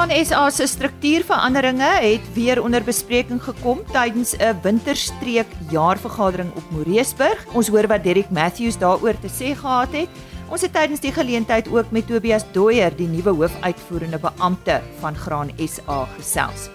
Graan 0.00 0.24
SA 0.24 0.46
se 0.48 0.64
struktuurveranderinge 0.64 1.88
het 2.00 2.28
weer 2.32 2.62
onder 2.62 2.80
bespreking 2.80 3.42
gekom 3.44 3.82
tydens 3.92 4.32
'n 4.32 4.56
winterstreek 4.62 5.46
jaarvergadering 5.70 6.48
op 6.56 6.70
Moreesburg. 6.70 7.44
Ons 7.52 7.68
hoor 7.68 7.86
wat 7.86 8.02
Derek 8.02 8.30
Matthews 8.30 8.78
daaroor 8.78 9.20
te 9.20 9.28
sê 9.28 9.52
gehad 9.54 9.92
het. 9.92 10.08
Ons 10.48 10.62
het 10.62 10.72
tydens 10.72 11.00
die 11.00 11.12
geleentheid 11.12 11.68
ook 11.68 11.90
met 11.90 12.06
Tobias 12.06 12.44
Doyer, 12.52 12.96
die 12.96 13.08
nuwe 13.08 13.30
hoofuitvoerende 13.30 14.18
beampte 14.18 14.80
van 15.00 15.14
Graan 15.14 15.50
SA 15.58 16.08
gesels. 16.16 16.70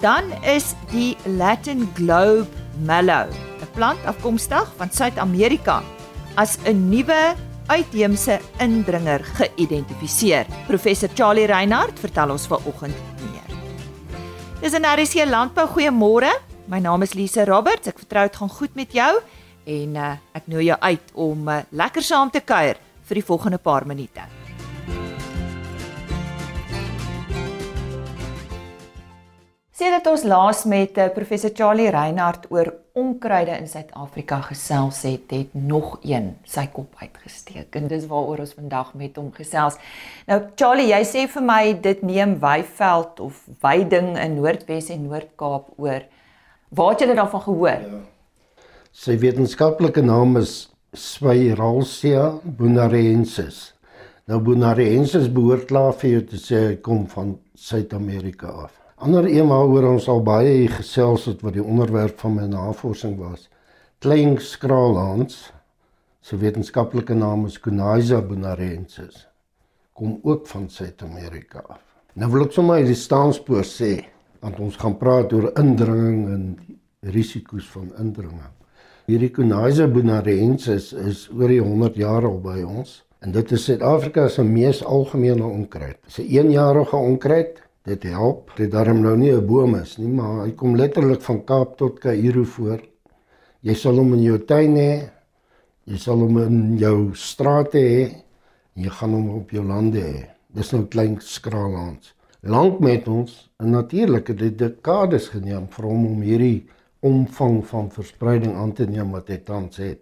Dan 0.00 0.22
is 0.42 0.74
die 0.90 1.16
Latin 1.26 1.90
Globe 1.94 2.46
Mallow, 2.86 3.26
'n 3.60 3.70
plant 3.74 3.98
afkomstig 4.06 4.72
van 4.76 4.90
Suid-Amerika, 4.90 5.82
as 6.34 6.58
'n 6.64 6.88
nuwe 6.88 7.34
uitheemse 7.66 8.38
indringer 8.58 9.24
geïdentifiseer. 9.24 10.46
Professor 10.66 11.08
Charlie 11.14 11.46
Reinhardt 11.46 12.00
vertel 12.00 12.30
ons 12.30 12.46
vanoggend 12.46 12.96
meer. 13.22 13.56
Dis 14.60 14.72
'n 14.72 14.84
RC 14.84 15.24
Landbou 15.26 15.66
goeiemôre. 15.66 16.32
My 16.66 16.78
naam 16.78 17.02
is 17.02 17.14
Lise 17.14 17.44
Roberts. 17.44 17.88
Ek 17.88 17.98
vertrou 17.98 18.26
dit 18.26 18.36
gaan 18.36 18.48
goed 18.48 18.74
met 18.74 18.92
jou 18.92 19.20
en 19.64 19.96
uh, 19.96 20.12
ek 20.32 20.46
nooi 20.46 20.64
jou 20.64 20.78
uit 20.80 21.10
om 21.14 21.48
uh, 21.48 21.62
lekker 21.70 22.02
saam 22.02 22.30
te 22.30 22.40
kuier 22.40 22.76
vir 23.02 23.14
die 23.14 23.24
volgende 23.24 23.58
paar 23.58 23.86
minute. 23.86 24.41
Sedert 29.92 30.08
ons 30.08 30.22
laas 30.24 30.62
met 30.64 30.96
uh, 30.96 31.10
professor 31.12 31.50
Charlie 31.52 31.90
Reinhardt 31.92 32.46
oor 32.48 32.70
onkruide 32.96 33.52
in 33.60 33.66
Suid-Afrika 33.68 34.38
gesels 34.46 35.02
het, 35.04 35.34
het 35.36 35.52
nog 35.52 35.98
een 36.00 36.30
sy 36.48 36.64
kop 36.72 36.96
uitgesteek 37.02 37.76
en 37.76 37.90
dis 37.90 38.06
waaroor 38.08 38.40
ons 38.46 38.54
vandag 38.56 38.94
met 38.96 39.20
hom 39.20 39.28
gesels. 39.36 39.76
Nou 40.30 40.40
Charlie, 40.56 40.88
jy 40.94 41.02
sê 41.10 41.26
vir 41.34 41.44
my 41.44 41.60
dit 41.84 42.00
neem 42.08 42.38
Weiveld 42.40 43.20
of 43.20 43.44
Weiding 43.60 44.14
in 44.16 44.40
Noordwes 44.40 44.88
en 44.96 45.04
Noord-Kaap 45.10 45.68
oor. 45.76 46.08
Waar 46.72 46.92
het 46.94 47.04
julle 47.04 47.20
daarvan 47.20 47.46
gehoor? 47.50 47.88
Ja. 47.92 48.02
Sy 48.96 49.20
wetenskaplike 49.20 50.08
naam 50.08 50.38
is 50.40 50.70
Sphaeralsia 50.96 52.30
bonarensis. 52.40 53.66
Nou 54.24 54.40
bonarensis 54.40 55.28
behoort 55.28 55.68
klaar 55.68 55.92
vir 56.00 56.16
jou 56.16 56.28
te 56.32 56.46
sê 56.48 56.68
kom 56.80 57.04
van 57.12 57.36
Suid-Amerika 57.52 58.56
af. 58.70 58.81
Ander 59.02 59.26
een 59.26 59.48
waaroor 59.50 59.88
ons 59.96 60.04
al 60.06 60.20
baie 60.22 60.68
gesels 60.70 61.24
het 61.26 61.40
wat 61.42 61.56
die 61.56 61.62
onderwerp 61.64 62.20
van 62.22 62.36
my 62.36 62.44
navorsing 62.46 63.16
was, 63.18 63.48
klein 63.98 64.36
skraalhans, 64.38 65.48
se 66.22 66.36
wetenskaplike 66.38 67.16
naam 67.18 67.48
is 67.48 67.56
Cuneiza 67.58 68.20
bonarensis, 68.22 69.24
kom 69.98 70.20
ook 70.22 70.46
van 70.46 70.68
Suid-Amerika 70.70 71.64
af. 71.66 71.80
Nou 72.14 72.28
wil 72.30 72.44
ek 72.44 72.54
sommer 72.54 72.86
die 72.86 72.94
staanspoor 72.94 73.66
sê, 73.66 74.04
want 74.38 74.62
ons 74.62 74.78
gaan 74.78 74.94
praat 75.00 75.34
oor 75.34 75.50
indringing 75.58 76.22
en 76.36 76.46
risiko's 77.10 77.66
van 77.74 77.90
indringing. 77.98 78.54
Hierdie 79.10 79.32
Cuneiza 79.34 79.88
bonarensis 79.90 80.92
is 80.94 81.24
oor 81.34 81.50
die 81.50 81.58
100 81.58 81.98
jaar 81.98 82.30
al 82.30 82.38
by 82.46 82.60
ons 82.62 83.00
en 83.18 83.34
dit 83.34 83.58
is 83.58 83.66
Suid-Afrika 83.66 84.30
se 84.30 84.46
mees 84.46 84.86
algemene 84.86 85.42
onkruid. 85.42 85.98
Dit 86.06 86.14
is 86.14 86.22
'n 86.22 86.30
eenjarige 86.38 86.96
onkruid 86.96 87.62
dit 87.88 88.02
help. 88.02 88.52
Dit 88.56 88.70
daarom 88.70 89.00
nou 89.02 89.16
nie 89.16 89.32
'n 89.32 89.46
boom 89.46 89.74
is 89.74 89.96
nie, 89.98 90.08
maar 90.08 90.44
hy 90.44 90.52
kom 90.52 90.76
letterlik 90.76 91.22
van 91.22 91.44
Kaap 91.44 91.76
tot 91.76 91.98
Kaïro 91.98 92.44
voor. 92.44 92.80
Jy 93.60 93.74
sal 93.74 93.96
hom 93.96 94.12
in 94.12 94.22
jou 94.22 94.38
tuin 94.38 94.76
hê. 94.76 95.10
Jy 95.84 95.98
sal 95.98 96.18
hom 96.18 96.38
in 96.38 96.78
jou 96.78 97.10
strate 97.14 97.78
hê. 97.78 98.22
Jy 98.74 98.90
gaan 98.90 99.12
hom 99.12 99.30
op 99.30 99.50
jou 99.50 99.64
lande 99.64 100.00
hê. 100.00 100.26
Dis 100.54 100.72
nou 100.72 100.84
klein 100.84 101.20
skraalhans. 101.20 102.14
Lank 102.42 102.80
met 102.80 103.08
ons 103.08 103.50
en 103.58 103.70
natuurlik 103.70 104.28
het 104.28 104.38
dit 104.38 104.58
dekades 104.58 105.28
geneem 105.28 105.68
vir 105.70 105.84
hom 105.84 106.06
om 106.06 106.22
hierdie 106.22 106.66
omvang 107.00 107.66
van 107.66 107.90
verspreiding 107.90 108.56
aan 108.56 108.72
te 108.72 108.86
neem 108.86 109.10
wat 109.10 109.28
hy 109.28 109.36
tans 109.36 109.76
het. 109.76 110.00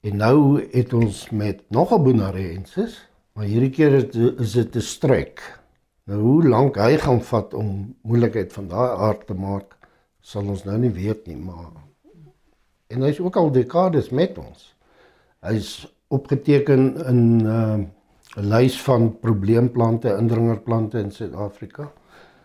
En 0.00 0.16
nou 0.16 0.60
het 0.72 0.92
ons 0.96 1.30
met 1.30 1.60
nog 1.68 1.92
'n 1.92 2.02
bonarensis, 2.02 3.08
maar 3.34 3.44
hierdie 3.44 3.70
keer 3.70 3.92
is 4.40 4.52
dit 4.52 4.76
'n 4.76 4.80
struik. 4.80 5.59
Nou 6.04 6.20
hoe 6.20 6.48
lank 6.48 6.76
hy 6.76 6.96
gaan 6.96 7.20
vat 7.20 7.54
om 7.54 7.94
moeilikheid 8.02 8.52
van 8.52 8.68
daai 8.68 8.90
aard 9.08 9.26
te 9.26 9.34
maak, 9.34 9.76
sal 10.20 10.48
ons 10.48 10.64
nou 10.64 10.78
nie 10.78 10.90
weet 10.90 11.26
nie, 11.26 11.36
maar 11.36 11.70
en 12.90 13.06
hy's 13.06 13.20
ook 13.22 13.36
al 13.36 13.52
dekades 13.54 14.10
met 14.10 14.38
ons. 14.38 14.74
Hy's 15.46 15.86
opgeteken 16.10 16.96
in 17.06 17.20
'n 17.38 17.46
uh, 17.46 17.78
lys 18.34 18.82
van 18.82 19.18
probleemplante, 19.20 20.16
indringerplante 20.18 20.98
in 20.98 21.10
Suid-Afrika 21.10 21.92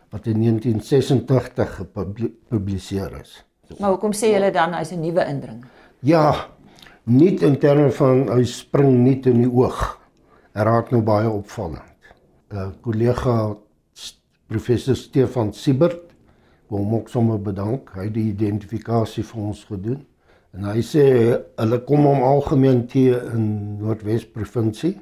wat 0.10 0.26
in 0.26 0.40
1986 0.40 1.76
gepubliseer 1.76 3.20
is. 3.22 3.46
Maar 3.80 3.90
hoekom 3.90 4.14
sê 4.14 4.32
julle 4.32 4.52
dan 4.52 4.74
hy's 4.74 4.92
'n 4.92 5.00
nuwe 5.00 5.26
indringer? 5.26 5.68
Ja, 6.00 6.48
nie 7.04 7.40
in 7.40 7.58
terme 7.60 7.92
van 7.92 8.30
hy 8.30 8.44
spring 8.44 9.04
nie 9.04 9.20
in 9.26 9.42
die 9.42 9.52
oog. 9.52 10.00
Hy 10.54 10.62
raak 10.62 10.92
nou 10.92 11.02
baie 11.02 11.30
opvallend. 11.30 11.95
Uh, 12.54 12.70
kollega 12.82 13.56
professor 14.48 14.96
Stefan 14.96 15.54
Siebert 15.54 16.14
wil 16.70 16.82
hom 16.82 16.96
ook 16.96 17.10
sommer 17.10 17.42
bedank. 17.42 17.92
Hy 17.96 18.08
het 18.08 18.14
die 18.16 18.30
identifikasie 18.32 19.24
vir 19.24 19.42
ons 19.42 19.64
gedoen. 19.70 20.04
En 20.56 20.70
hy 20.70 20.82
sê 20.86 21.06
hulle 21.60 21.80
kom 21.88 22.06
hom 22.08 22.24
algemeen 22.24 22.86
te 22.88 23.10
in 23.12 23.48
Noordwes 23.82 24.26
provinsie. 24.32 24.96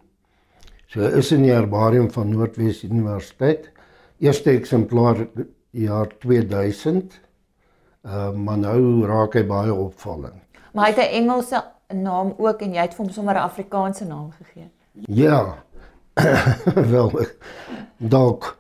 So 0.91 1.05
is 1.05 1.31
in 1.33 1.45
die 1.45 1.53
herbarium 1.53 2.09
van 2.13 2.31
Noordwes 2.33 2.83
Universiteit. 2.83 3.69
Eerste 4.23 4.53
eksemplaar 4.53 5.27
jaar 5.71 6.11
2000. 6.19 7.19
Uh 8.03 8.31
maar 8.35 8.59
nou 8.59 9.05
raak 9.07 9.37
hy 9.39 9.45
baie 9.47 9.73
opvallend. 9.73 10.41
Maar 10.73 10.89
hy 10.89 10.91
het 10.91 11.03
'n 11.05 11.15
Engelse 11.21 11.63
naam 11.93 12.33
ook 12.37 12.61
en 12.61 12.73
jy 12.73 12.81
het 12.81 12.93
vir 12.93 13.05
hom 13.05 13.13
sommer 13.13 13.35
'n 13.35 13.47
Afrikaanse 13.47 14.05
naam 14.05 14.31
gegee. 14.31 14.69
Ja. 15.07 15.63
Wel 16.93 17.11
dalk 17.97 18.57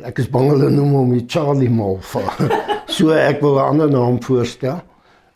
ek 0.00 0.22
is 0.22 0.30
bang 0.32 0.48
hulle 0.48 0.70
noem 0.72 0.94
hom 0.96 1.10
die 1.12 1.26
Charlie 1.28 1.68
Malfa. 1.68 2.22
so 2.94 3.12
ek 3.12 3.42
wil 3.44 3.58
'n 3.58 3.66
ander 3.66 3.90
naam 3.90 4.20
voorstel. 4.24 4.80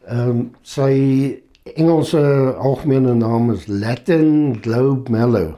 Ehm 0.08 0.30
um, 0.30 0.40
sy 0.62 1.40
Engelse 1.64 2.20
algemene 2.60 3.14
naam 3.16 3.50
is 3.52 3.66
Latin 3.68 4.60
Globe 4.60 5.10
Mallow. 5.10 5.54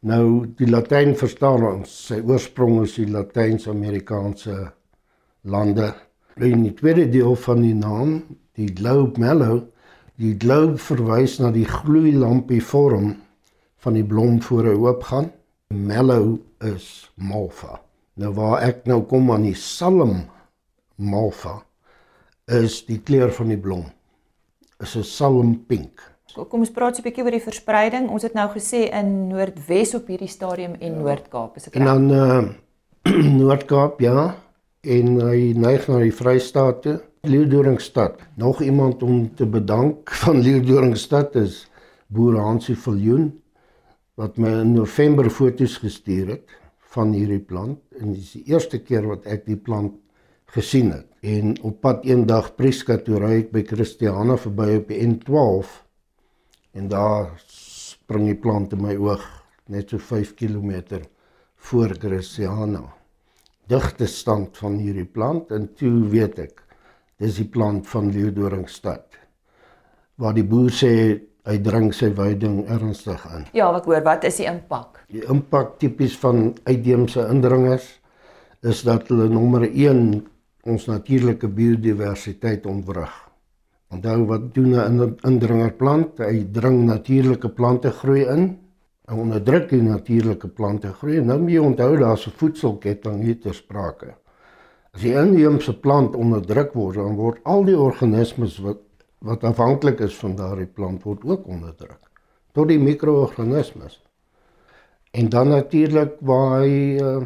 Nou 0.00 0.46
die 0.56 0.68
Latyn 0.68 1.12
verstaan 1.16 1.64
ons, 1.64 1.90
sy 2.08 2.20
oorsprong 2.20 2.82
is 2.82 2.94
die 2.96 3.08
Latyns-Amerikaanse 3.12 4.72
lande. 5.42 5.92
In 6.40 6.64
die 6.64 6.72
tweede 6.72 7.08
deel 7.08 7.36
van 7.36 7.60
die 7.60 7.74
naam, 7.76 8.22
die 8.56 8.72
Globe 8.72 9.20
Mallow, 9.20 9.60
die 10.16 10.36
globe 10.38 10.78
verwys 10.78 11.38
na 11.42 11.50
die 11.50 11.66
gloeilampie 11.66 12.62
vorm 12.62 13.16
van 13.84 13.98
die 13.98 14.04
blom 14.04 14.40
voor 14.42 14.70
hy 14.70 14.76
oopgaan. 14.80 15.28
Mallow 15.74 16.38
is 16.64 17.10
Malva. 17.20 17.80
Nou 18.20 18.32
waar 18.36 18.62
ek 18.64 18.84
nou 18.88 19.02
kom 19.10 19.28
aan 19.34 19.44
die 19.48 19.58
Salm 19.58 20.22
Malva 20.96 21.58
is 22.54 22.82
die 22.86 23.00
kleur 23.02 23.32
van 23.34 23.50
die 23.52 23.60
blom. 23.60 23.84
Is 24.80 24.96
'n 24.96 25.02
Salm 25.02 25.64
pink. 25.68 26.00
Kom 26.34 26.60
ons 26.60 26.70
praat 26.70 26.98
'n 26.98 27.02
bietjie 27.02 27.24
oor 27.24 27.30
die 27.30 27.48
verspreiding. 27.50 28.08
Ons 28.10 28.22
het 28.22 28.34
nou 28.34 28.48
gesê 28.48 28.90
in 28.92 29.28
Noordwes 29.28 29.94
op 29.94 30.06
hierdie 30.06 30.28
stadium 30.28 30.74
en 30.80 30.92
ja. 30.92 30.98
Noord-Kaap, 30.98 31.56
is 31.56 31.64
dit 31.64 31.74
reg? 31.74 31.82
En 31.82 31.86
dan 31.86 32.10
uh 32.10 32.44
Noord-Kaap, 33.40 34.00
ja. 34.00 34.34
En 34.80 35.20
hy 35.20 35.52
neig 35.56 35.88
na 35.88 35.98
die 35.98 36.12
Vrystate, 36.12 37.02
Leeudoringstad. 37.22 38.20
Nog 38.36 38.60
iemand 38.62 39.02
om 39.02 39.34
te 39.34 39.46
bedank 39.46 40.10
van 40.24 40.40
Leeudoringstad 40.40 41.34
is 41.36 41.70
Boer 42.06 42.38
Hansie 42.40 42.76
Viljoen 42.76 43.43
wat 44.20 44.38
my 44.38 44.52
in 44.62 44.74
November 44.76 45.30
foto's 45.30 45.78
gestuur 45.82 46.30
het 46.36 46.54
van 46.94 47.12
hierdie 47.16 47.42
plant 47.42 47.80
en 47.98 48.12
dit 48.14 48.22
is 48.22 48.34
die 48.38 48.44
eerste 48.54 48.78
keer 48.78 49.08
wat 49.10 49.26
ek 49.26 49.46
die 49.48 49.58
plant 49.58 49.96
gesien 50.54 50.92
het. 50.94 51.08
En 51.24 51.56
op 51.66 51.80
pad 51.82 52.04
eendag 52.06 52.52
Prieska 52.54 53.00
toe 53.02 53.18
ry 53.18 53.32
ek 53.40 53.50
by 53.54 53.64
Christiana 53.66 54.36
verby 54.38 54.68
op 54.78 54.92
die 54.92 55.00
N12 55.02 55.72
en 56.78 56.90
daar 56.92 57.32
spring 57.50 58.28
die 58.28 58.38
plant 58.38 58.74
in 58.76 58.84
my 58.84 58.94
oog 59.00 59.24
net 59.72 59.90
so 59.90 59.98
5 59.98 60.34
km 60.38 61.00
voor 61.70 61.96
Christiana. 61.98 62.84
Digte 63.66 64.06
stand 64.06 64.58
van 64.60 64.76
hierdie 64.78 65.08
plant 65.08 65.50
en 65.56 65.70
toe 65.74 66.04
weet 66.12 66.38
ek 66.44 66.60
dis 67.18 67.40
die 67.40 67.48
plant 67.48 67.88
van 67.88 68.10
Leeudoringstad. 68.12 69.06
Waar 70.20 70.34
die 70.36 70.46
boer 70.46 70.70
sê 70.70 70.92
hy 71.44 71.58
dring 71.60 71.90
sy 71.92 72.08
veiding 72.16 72.64
ernstig 72.72 73.20
in. 73.36 73.44
Ja, 73.52 73.68
wat 73.72 73.84
hoor, 73.88 74.00
wat 74.04 74.24
is 74.24 74.40
die 74.40 74.48
impak? 74.48 75.02
Die 75.12 75.24
impak 75.28 75.76
tipies 75.82 76.16
van 76.22 76.54
uitheemse 76.64 77.26
indringers 77.28 77.90
is 78.64 78.80
dat 78.86 79.10
hulle 79.12 79.28
nommer 79.28 79.66
1 79.68 80.22
ons 80.64 80.86
natuurlike 80.88 81.50
biodiversiteit 81.52 82.64
ontwrig. 82.66 83.12
Onthou 83.92 84.24
wat 84.26 84.54
doen 84.54 84.72
'n 84.74 85.16
indringer 85.22 85.72
plant? 85.72 86.18
Hy 86.18 86.46
dring 86.52 86.84
natuurlike 86.86 87.48
plante 87.48 87.90
groei 87.90 88.24
in 88.24 88.58
en 89.04 89.18
onderdruk 89.18 89.68
die 89.68 89.82
natuurlike 89.82 90.48
plante 90.48 90.92
groei. 90.92 91.20
Nou 91.20 91.38
moet 91.38 91.52
jy 91.52 91.58
onthou 91.58 91.96
daar's 91.96 92.26
'n 92.26 92.32
voedselketting 92.36 93.22
hier 93.22 93.40
ter 93.40 93.54
sprake. 93.54 94.14
As 94.94 95.02
die 95.02 95.12
inheemse 95.12 95.80
plant 95.80 96.14
onderdruk 96.14 96.72
word, 96.72 96.96
dan 96.96 97.16
word 97.16 97.38
al 97.42 97.64
die 97.64 97.78
organismes 97.78 98.58
wat 98.58 98.78
wat 99.24 99.44
afhanklik 99.44 100.00
is 100.04 100.16
van 100.20 100.36
daardie 100.36 100.68
plant 100.68 101.02
word 101.02 101.24
ook 101.24 101.46
onderdruk 101.48 102.00
tot 102.54 102.68
die 102.70 102.78
mikroorganismes. 102.78 103.98
En 105.10 105.28
dan 105.28 105.48
natuurlik 105.50 106.20
waar 106.22 106.60
hy 106.62 106.98
uh, 107.02 107.22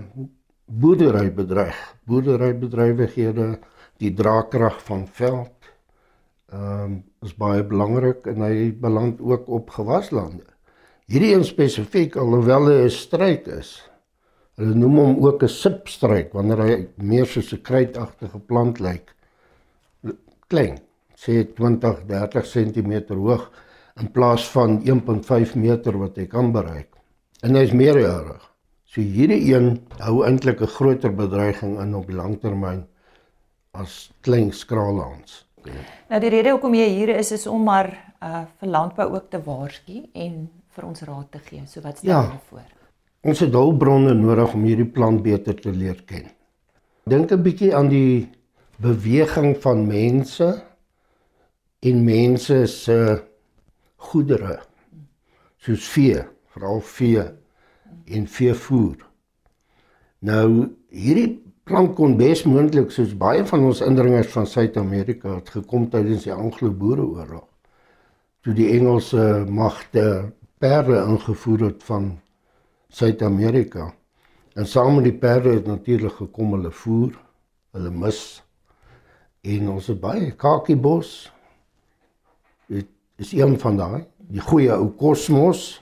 boerdery 0.65 1.29
bedreig. 1.33 1.77
Boerderybedrywighede, 2.09 3.59
die 4.01 4.13
draagkrag 4.15 4.81
van 4.85 5.07
veld 5.21 5.55
ehm 6.49 6.85
um, 6.85 6.93
is 7.27 7.35
baie 7.37 7.65
belangrik 7.67 8.29
en 8.31 8.41
hy 8.41 8.71
beland 8.81 9.19
ook 9.21 9.49
op 9.53 9.73
gewaslande. 9.75 10.47
Hierdie 11.11 11.35
een 11.35 11.45
spesifiek 11.45 12.17
alhoewel 12.17 12.71
hy 12.71 12.77
'n 12.87 12.95
struik 12.95 13.47
is. 13.53 13.83
Hulle 14.57 14.75
noem 14.75 14.97
hom 14.97 15.27
ook 15.27 15.43
'n 15.43 15.49
sipstruik 15.49 16.33
wanneer 16.33 16.63
hy 16.63 16.89
meer 16.97 17.27
soos 17.27 17.53
'n 17.53 17.61
kruitagtige 17.61 18.39
plant 18.39 18.81
lyk. 18.81 19.15
Klein, 20.47 20.79
sê 21.19 21.43
20, 21.43 22.05
30 22.07 22.47
cm 22.47 22.93
hoog 23.19 23.49
in 23.99 24.11
plaas 24.15 24.47
van 24.55 24.79
1.5 24.87 25.57
meter 25.59 25.99
wat 25.99 26.17
hy 26.21 26.29
kan 26.31 26.53
bereik. 26.55 26.93
En 27.43 27.59
hy 27.59 27.65
is 27.67 27.75
meerjarig. 27.75 28.45
So 28.89 29.03
hierdie 29.03 29.41
een 29.51 29.83
hou 29.99 30.23
eintlik 30.25 30.63
'n 30.63 30.75
groter 30.79 31.13
bedreiging 31.15 31.79
in 31.83 31.95
op 31.95 32.11
langtermyn 32.11 32.87
as 33.73 34.11
klein 34.21 34.53
skraalhans. 34.53 35.45
Nou 36.09 36.21
die 36.21 36.31
rede 36.31 36.55
hoekom 36.55 36.75
jy 36.75 36.89
hier 36.89 37.09
is 37.09 37.33
is 37.33 37.47
om 37.47 37.65
maar 37.65 37.91
uh 38.23 38.45
vir 38.61 38.69
landbou 38.69 39.15
ook 39.15 39.31
te 39.31 39.43
waarsku 39.43 40.09
en 40.15 40.49
vir 40.75 40.85
ons 40.85 41.03
raad 41.03 41.31
te 41.31 41.39
gee. 41.39 41.63
So 41.67 41.81
wat 41.81 41.99
stel 41.99 42.11
ja, 42.11 42.23
jy 42.23 42.41
voor? 42.49 42.67
Ons 43.21 43.41
het 43.41 43.53
hulpbronne 43.53 44.15
nodig 44.15 44.55
om 44.55 44.65
hierdie 44.65 44.87
plant 44.87 45.23
beter 45.23 45.55
te 45.55 45.71
leer 45.71 46.03
ken. 46.07 46.31
Dink 47.05 47.33
'n 47.33 47.43
bietjie 47.43 47.75
aan 47.75 47.89
die 47.89 48.29
beweging 48.79 49.57
van 49.61 49.87
mense 49.87 50.63
en 51.81 52.05
mense 52.05 52.67
se 52.67 52.99
goedere 54.11 54.59
soos 55.63 55.89
vee, 55.93 56.23
veral 56.55 56.81
vee 56.81 57.25
en 58.07 58.27
veevoer. 58.27 59.05
Nou 60.25 60.49
hierdie 60.91 61.39
plank 61.69 61.95
kon 61.99 62.17
besmoontlik 62.19 62.91
soos 62.95 63.13
baie 63.19 63.45
van 63.47 63.67
ons 63.69 63.83
indringers 63.85 64.31
van 64.33 64.49
Suid-Amerika 64.49 65.37
het 65.37 65.53
gekom 65.59 65.87
tydens 65.93 66.25
die 66.27 66.35
Anglo-Boereoorlog. 66.35 67.47
Toe 68.43 68.55
die 68.57 68.71
Engelse 68.79 69.45
magte 69.51 70.33
perde 70.59 71.03
ingevoer 71.05 71.69
het 71.69 71.83
van 71.87 72.11
Suid-Amerika. 72.89 73.93
En 74.59 74.67
saam 74.67 74.97
met 74.99 75.05
die 75.11 75.15
perde 75.15 75.55
het 75.59 75.67
natuurlik 75.67 76.17
gekom 76.19 76.57
hulle 76.57 76.71
voer, 76.75 77.13
hulle 77.77 77.91
mis 77.95 78.23
en 79.47 79.69
ons 79.71 79.87
het 79.87 80.01
baie 80.01 80.33
kakiebos. 80.35 81.29
Dit 82.69 82.89
is 83.17 83.33
een 83.33 83.57
van 83.59 83.77
daai, 83.77 84.05
die 84.29 84.43
goeie 84.45 84.73
ou 84.75 84.91
kosmos 85.01 85.81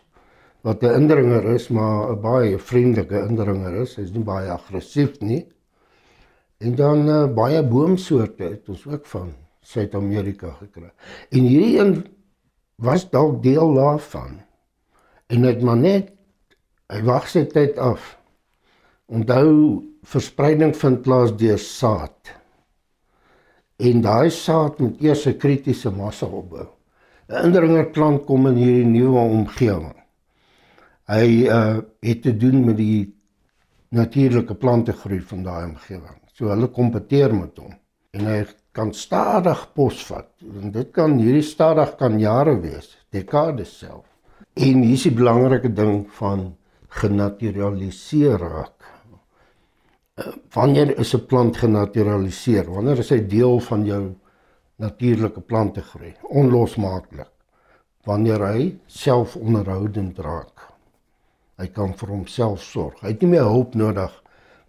wat 0.67 0.83
'n 0.83 0.95
indringer 1.03 1.45
is, 1.55 1.69
maar 1.69 2.11
'n 2.11 2.21
baie 2.21 2.59
vriendelike 2.59 3.27
indringer 3.29 3.75
is. 3.83 3.97
Hy's 3.97 4.13
nie 4.13 4.25
baie 4.25 4.51
aggressief 4.51 5.21
nie. 5.21 5.47
En 6.59 6.75
dan 6.75 7.09
uh, 7.09 7.27
baie 7.35 7.63
boomsoorte 7.63 8.43
het 8.43 8.69
ons 8.69 8.87
ook 8.87 9.07
van 9.07 9.35
Suid-Amerika 9.61 10.51
gekry. 10.51 10.91
En 11.31 11.41
hierdie 11.41 11.79
een 11.79 12.07
was 12.77 13.11
dalk 13.11 13.43
deel 13.43 13.75
daarvan. 13.75 14.41
En 15.27 15.43
dit 15.43 15.63
maar 15.63 15.77
net 15.77 16.13
hy 16.93 17.03
wag 17.03 17.29
sy 17.29 17.45
tyd 17.45 17.79
af. 17.79 18.19
Onthou 19.07 19.83
verspreiding 20.03 20.77
vind 20.77 21.03
plaas 21.03 21.35
deur 21.37 21.59
saad. 21.59 22.33
En 23.77 24.01
daai 24.01 24.31
saad 24.31 24.79
moet 24.79 25.03
eers 25.03 25.27
'n 25.27 25.37
kritiese 25.37 25.91
massa 25.91 26.27
opbou. 26.27 26.76
'n 27.29 27.45
Indringerplant 27.47 28.25
kom 28.25 28.47
in 28.47 28.59
hierdie 28.61 28.87
nuwe 28.87 29.19
omgewing. 29.19 29.97
Hy 31.11 31.27
uh 31.51 31.79
het 32.07 32.23
te 32.23 32.37
doen 32.37 32.65
met 32.65 32.77
die 32.77 33.15
natuurlike 33.91 34.55
plante 34.55 34.93
groei 34.93 35.21
van 35.21 35.43
daai 35.43 35.65
omgewing. 35.65 36.21
So 36.35 36.53
hulle 36.53 36.69
kompeteer 36.69 37.35
met 37.35 37.59
hom 37.59 37.75
en 38.17 38.29
hy 38.31 38.45
kan 38.77 38.93
stadig 38.95 39.65
posvat. 39.75 40.29
En 40.63 40.71
dit 40.73 40.93
kan 40.95 41.19
hierdie 41.19 41.45
stadig 41.45 41.97
kan 42.01 42.19
jare 42.21 42.55
wees, 42.61 42.95
dekades 43.11 43.79
self. 43.79 44.07
En 44.55 44.83
hier 44.83 44.95
is 44.95 45.07
die 45.09 45.15
belangrike 45.17 45.73
ding 45.73 46.07
van 46.19 46.47
genaturaliseer 47.01 48.39
raak. 48.41 48.87
Eh, 50.17 50.33
wanneer 50.55 50.99
is 50.99 51.15
'n 51.15 51.27
plant 51.27 51.57
genaturaliseer? 51.57 52.71
Wanneer 52.71 52.99
is 52.99 53.11
hy 53.11 53.21
deel 53.27 53.61
van 53.61 53.85
jou 53.85 54.15
natuurlike 54.83 55.41
plante 55.41 55.83
groei? 55.83 56.15
Onlosmaaklik. 56.23 57.33
Wanneer 58.07 58.45
hy 58.47 58.67
selfonderhoudend 58.87 60.19
raak. 60.23 60.69
Hy 61.57 61.67
kan 61.75 61.95
vir 61.97 62.13
homself 62.13 62.63
sorg. 62.63 63.01
Hy 63.03 63.15
het 63.15 63.25
nie 63.25 63.33
meer 63.35 63.49
hulp 63.49 63.75
nodig 63.75 64.13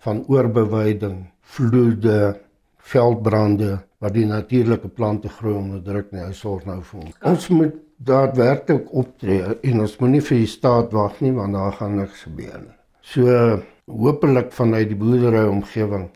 van 0.06 0.24
oorbeweiding 0.32 1.26
vloede, 1.42 2.38
veldbrande 2.78 3.78
wat 4.00 4.14
die 4.16 4.26
natuurlike 4.30 4.90
plante 4.94 5.30
groei 5.30 5.58
onderdruk 5.58 6.14
nie. 6.14 6.24
Hy 6.24 6.34
sorg 6.38 6.66
nou 6.70 6.80
vir 6.86 7.04
ons. 7.04 7.20
Ons 7.28 7.50
moet 7.54 7.76
daadwerklik 8.08 8.92
optree 8.94 9.56
en 9.66 9.82
ons 9.82 9.96
moenie 10.02 10.22
vir 10.22 10.44
die 10.44 10.50
staat 10.50 10.94
wag 10.94 11.18
nie 11.26 11.34
want 11.36 11.58
daar 11.58 11.74
gaan 11.80 11.98
niks 11.98 12.28
gebeur 12.28 12.60
nie. 12.62 12.76
So 13.02 13.58
hopelik 13.88 14.52
vanuit 14.54 14.92
die 14.92 15.00
boerdery 15.00 15.48
omgewing 15.50 16.10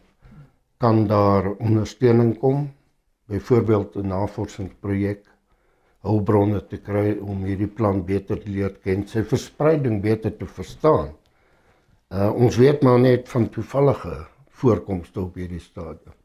kan 0.81 1.05
daar 1.07 1.51
ondersteuning 1.57 2.35
kom. 2.39 2.69
Byvoorbeeld 3.31 3.95
'n 3.95 4.11
navorsingsprojek 4.11 5.23
hulpbronne 6.05 6.61
te 6.67 6.77
kry 6.81 7.17
om 7.21 7.43
hierdie 7.45 7.69
plant 7.69 8.05
beter 8.05 8.39
te 8.41 8.49
leer 8.49 8.73
ken, 8.83 9.05
sy 9.07 9.23
verspreiding 9.23 10.01
beter 10.01 10.33
te 10.37 10.45
verstaan. 10.45 11.13
Uh, 12.11 12.31
ons 12.33 12.57
weet 12.59 12.81
maar 12.83 12.99
net 12.99 13.29
van 13.31 13.47
toevallige 13.49 14.25
voorkomste 14.61 15.21
op 15.21 15.37
hierdie 15.39 15.61
stadium. 15.63 16.15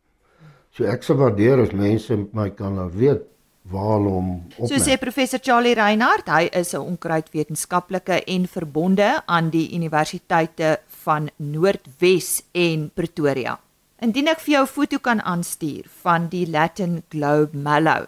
So 0.75 0.85
ek 0.85 1.07
sou 1.07 1.17
waardeer 1.21 1.63
as 1.63 1.73
mense 1.73 2.17
my 2.37 2.51
kan 2.57 2.75
nou 2.77 2.89
weet 2.93 3.23
waar 3.71 4.03
hom 4.03 4.33
op. 4.57 4.67
So 4.69 4.79
sê 4.83 4.99
professor 5.01 5.41
Charlie 5.43 5.75
Reinhardt, 5.79 6.29
hy 6.29 6.49
is 6.53 6.75
'n 6.75 6.83
onkruidwetenskaplike 6.83 8.25
en 8.25 8.47
verbonde 8.47 9.23
aan 9.27 9.51
die 9.51 9.75
universiteite 9.75 10.81
van 11.05 11.31
Noordwes 11.37 12.43
en 12.53 12.91
Pretoria. 12.95 13.59
Indien 14.05 14.29
ek 14.29 14.43
vir 14.45 14.53
jou 14.53 14.65
'n 14.65 14.69
foto 14.69 14.99
kan 14.99 15.23
aanstuur 15.23 15.85
van 16.03 16.29
die 16.29 16.51
Latin 16.51 17.03
Globe 17.09 17.57
Mallow, 17.57 18.07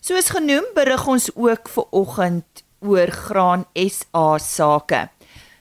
Soos 0.00 0.30
genoem, 0.30 0.64
berig 0.74 1.06
ons 1.06 1.34
ook 1.34 1.68
ver 1.68 1.84
oggend 1.90 2.64
oor 2.80 3.10
Graan 3.10 3.66
SA 3.74 4.38
sake. 4.38 5.08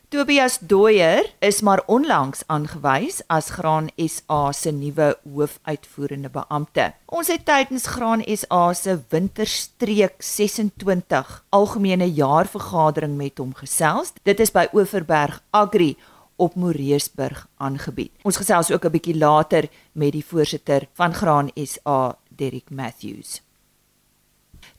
Tobias 0.09 0.59
Doyer 0.61 1.33
is 1.39 1.57
maar 1.61 1.81
onlangs 1.85 2.43
aangewys 2.47 3.17
as 3.27 3.49
Graan 3.49 3.89
SA 3.99 4.51
se 4.55 4.71
nuwe 4.71 5.17
hoofuitvoerende 5.33 6.29
beampte. 6.31 6.85
Ons 7.11 7.27
het 7.27 7.43
tydens 7.43 7.89
Graan 7.91 8.23
SA 8.23 8.71
se 8.73 8.93
Winterstreek 9.11 10.23
26 10.23 11.33
algemene 11.51 12.07
jaarvergadering 12.07 13.17
met 13.19 13.41
hom 13.43 13.51
gesels. 13.59 14.13
Dit 14.23 14.39
is 14.39 14.53
by 14.55 14.69
Oeverberg 14.71 15.41
Agri 15.51 15.97
op 16.39 16.55
Moreesburg 16.55 17.43
aangebied. 17.59 18.13
Ons 18.23 18.39
gesels 18.39 18.71
ook 18.71 18.85
'n 18.85 18.95
bietjie 18.95 19.17
later 19.17 19.67
met 19.91 20.15
die 20.15 20.23
voorsitter 20.25 20.87
van 20.93 21.13
Graan 21.13 21.51
SA, 21.53 22.15
Derrick 22.29 22.69
Matthews. 22.69 23.41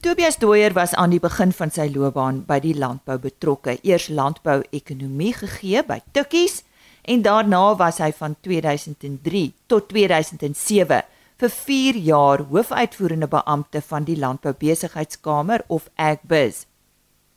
Tobias 0.00 0.37
Doyer 0.38 0.73
was 0.73 0.93
aan 0.95 1.11
die 1.11 1.19
begin 1.19 1.50
van 1.50 1.73
sy 1.75 1.88
loopbaan 1.90 2.45
by 2.47 2.61
die 2.62 2.76
landbou 2.78 3.17
betrokke. 3.19 3.81
Eers 3.83 4.05
landbou-ekonomie 4.14 5.33
gegee 5.40 5.83
by 5.83 5.97
Tukkies 6.14 6.61
en 7.02 7.25
daarna 7.26 7.73
was 7.81 7.99
hy 7.99 8.12
van 8.14 8.37
2003 8.47 9.43
tot 9.67 9.90
2007 9.90 11.02
vir 11.43 11.52
4 11.57 12.00
jaar 12.12 12.47
hoofuitvoerende 12.47 13.26
beampte 13.26 13.83
van 13.90 14.07
die 14.07 14.14
Landboubesigheidskamer 14.23 15.67
of 15.67 15.90
Agbiz. 15.99 16.62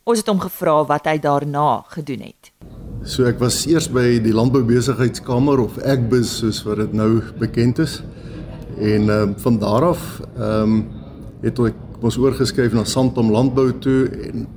Ons 0.06 0.22
het 0.22 0.30
hom 0.30 0.46
gevra 0.46 0.84
wat 0.86 1.10
hy 1.10 1.18
daarna 1.18 1.82
gedoen 1.98 2.28
het. 2.30 2.54
So 3.10 3.26
ek 3.26 3.42
was 3.42 3.64
eers 3.66 3.90
by 3.90 4.20
die 4.22 4.38
Landboubesigheidskamer 4.38 5.66
of 5.66 5.82
Agbus 5.82 6.38
soos 6.44 6.62
wat 6.70 6.86
dit 6.86 6.94
nou 6.94 7.24
bekend 7.42 7.82
is. 7.82 8.04
En 8.78 9.10
ehm 9.10 9.32
uh, 9.34 9.38
van 9.42 9.58
daar 9.58 9.96
af 9.96 10.20
ehm 10.38 10.76
um, 10.78 10.84
het 11.42 11.58
ek 11.58 11.88
ons 12.02 12.18
oorgeskuif 12.18 12.74
na 12.74 12.84
Santom 12.86 13.30
Landbou 13.32 13.68
toe 13.82 14.10
en 14.28 14.48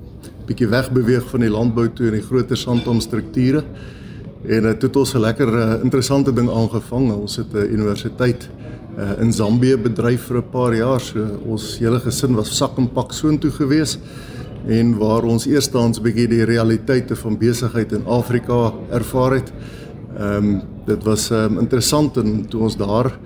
bietjie 0.49 0.69
wegbeweeg 0.69 1.25
van 1.31 1.45
die 1.45 1.53
landbou 1.53 1.87
toe 1.93 2.09
in 2.11 2.19
die 2.19 2.25
groter 2.25 2.57
Santom 2.57 3.01
strukture. 3.05 3.65
En 4.45 4.69
dit 4.69 4.83
het 4.83 4.97
ons 4.97 5.15
'n 5.15 5.21
lekker 5.21 5.49
uh, 5.49 5.83
interessante 5.83 6.33
ding 6.33 6.51
aangevang. 6.51 7.13
Ons 7.13 7.37
het 7.37 7.53
'n 7.53 7.73
universiteit 7.73 8.49
uh, 8.99 9.21
in 9.21 9.33
Zambië 9.33 9.77
bedryf 9.77 10.27
vir 10.29 10.37
'n 10.37 10.51
paar 10.51 10.75
jaar. 10.75 11.01
So 11.01 11.41
ons 11.47 11.79
hele 11.79 12.01
gesin 12.01 12.35
was 12.35 12.57
sak 12.57 12.79
en 12.79 12.89
pak 12.89 13.13
soontoe 13.13 13.51
gewees 13.51 13.99
en 14.67 14.99
waar 14.99 15.25
ons 15.25 15.47
eerstens 15.47 15.99
'n 15.99 16.03
bietjie 16.03 16.29
die 16.29 16.45
realiteite 16.45 17.17
van 17.17 17.39
besigheid 17.39 17.93
in 17.93 18.07
Afrika 18.07 18.73
ervaar 18.91 19.33
het. 19.33 19.53
Ehm 20.19 20.45
um, 20.45 20.63
dit 20.87 21.05
was 21.05 21.31
um, 21.31 21.59
interessant 21.59 22.17
en 22.17 22.47
toe 22.49 22.61
ons 22.61 22.77
daar 22.77 23.19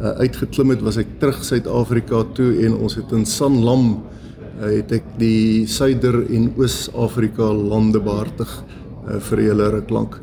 uh, 0.00 0.14
uitgeklim 0.24 0.74
het, 0.74 0.82
was 0.82 0.98
ek 1.00 1.18
terug 1.20 1.42
Suid-Afrika 1.44 2.24
toe 2.36 2.50
en 2.66 2.76
ons 2.76 2.94
het 2.98 3.12
in 3.12 3.26
Sanlam 3.26 3.86
uh, 3.94 4.68
het 4.68 4.92
ek 4.92 5.06
die 5.20 5.66
Suider 5.70 6.22
en 6.24 6.52
Oos-Afrika 6.58 7.50
lande 7.52 8.00
behartig 8.02 8.50
uh, 8.60 9.18
vir 9.30 9.44
hele 9.48 9.70
ruk 9.78 9.90
lank. 9.90 10.18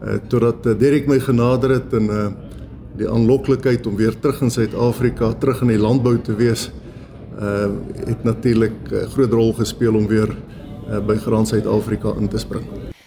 Uh, 0.00 0.18
totdat 0.32 0.66
uh, 0.66 0.76
Derek 0.78 1.08
my 1.10 1.20
genader 1.20 1.76
het 1.78 1.92
en 1.96 2.08
uh, 2.10 2.28
die 3.00 3.08
aanloklikheid 3.08 3.86
om 3.86 3.96
weer 3.96 4.16
terug 4.20 4.42
in 4.44 4.52
Suid-Afrika, 4.52 5.32
terug 5.40 5.62
in 5.64 5.74
die 5.74 5.80
landbou 5.80 6.16
te 6.24 6.34
wees, 6.36 6.68
uh, 7.40 7.68
het 8.06 8.24
natuurlik 8.24 8.76
'n 8.90 8.94
uh, 8.94 9.06
groot 9.14 9.32
rol 9.32 9.52
gespeel 9.52 9.94
om 9.94 10.06
weer 10.06 10.28
uh, 10.28 10.98
by 11.00 11.16
Graan 11.16 11.46
Suid-Afrika 11.46 12.14
in 12.18 12.28
te 12.28 12.38
spring. 12.38 12.64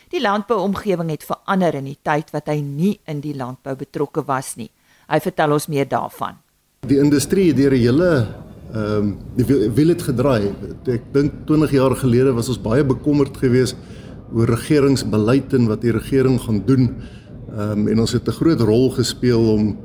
Die 0.10 0.22
landbouomgewing 0.22 1.10
het 1.10 1.24
verander 1.26 1.74
in 1.74 1.86
die 1.90 1.98
tyd 2.02 2.32
wat 2.32 2.48
hy 2.48 2.62
nie 2.62 3.00
in 3.06 3.20
die 3.20 3.36
landbou 3.36 3.76
betrokke 3.76 4.24
was 4.26 4.56
nie. 4.56 4.70
Hy 5.08 5.20
vertel 5.20 5.52
ons 5.52 5.68
meer 5.68 5.88
daarvan. 5.90 6.40
Die 6.88 7.00
industrie 7.00 7.48
het 7.52 7.58
deur 7.58 7.74
'n 7.74 7.80
hele 7.80 8.28
ehm 8.74 8.98
um, 8.98 9.18
die 9.36 9.46
wil 9.46 9.88
dit 9.88 10.02
gedraai. 10.02 10.50
Ek 10.90 11.04
dink 11.14 11.32
20 11.46 11.72
jaar 11.72 11.96
gelede 11.96 12.34
was 12.34 12.50
ons 12.50 12.62
baie 12.62 12.84
bekommerd 12.84 13.38
geweest 13.38 13.76
oor 14.34 14.50
regeringsbeleid 14.50 15.54
en 15.54 15.68
wat 15.70 15.82
die 15.82 15.92
regering 15.92 16.40
gaan 16.42 16.64
doen. 16.66 16.96
Ehm 17.54 17.72
um, 17.72 17.88
en 17.88 18.00
ons 18.00 18.12
het 18.12 18.28
'n 18.28 18.32
groot 18.32 18.62
rol 18.62 18.90
gespeel 18.90 19.44
om 19.54 19.78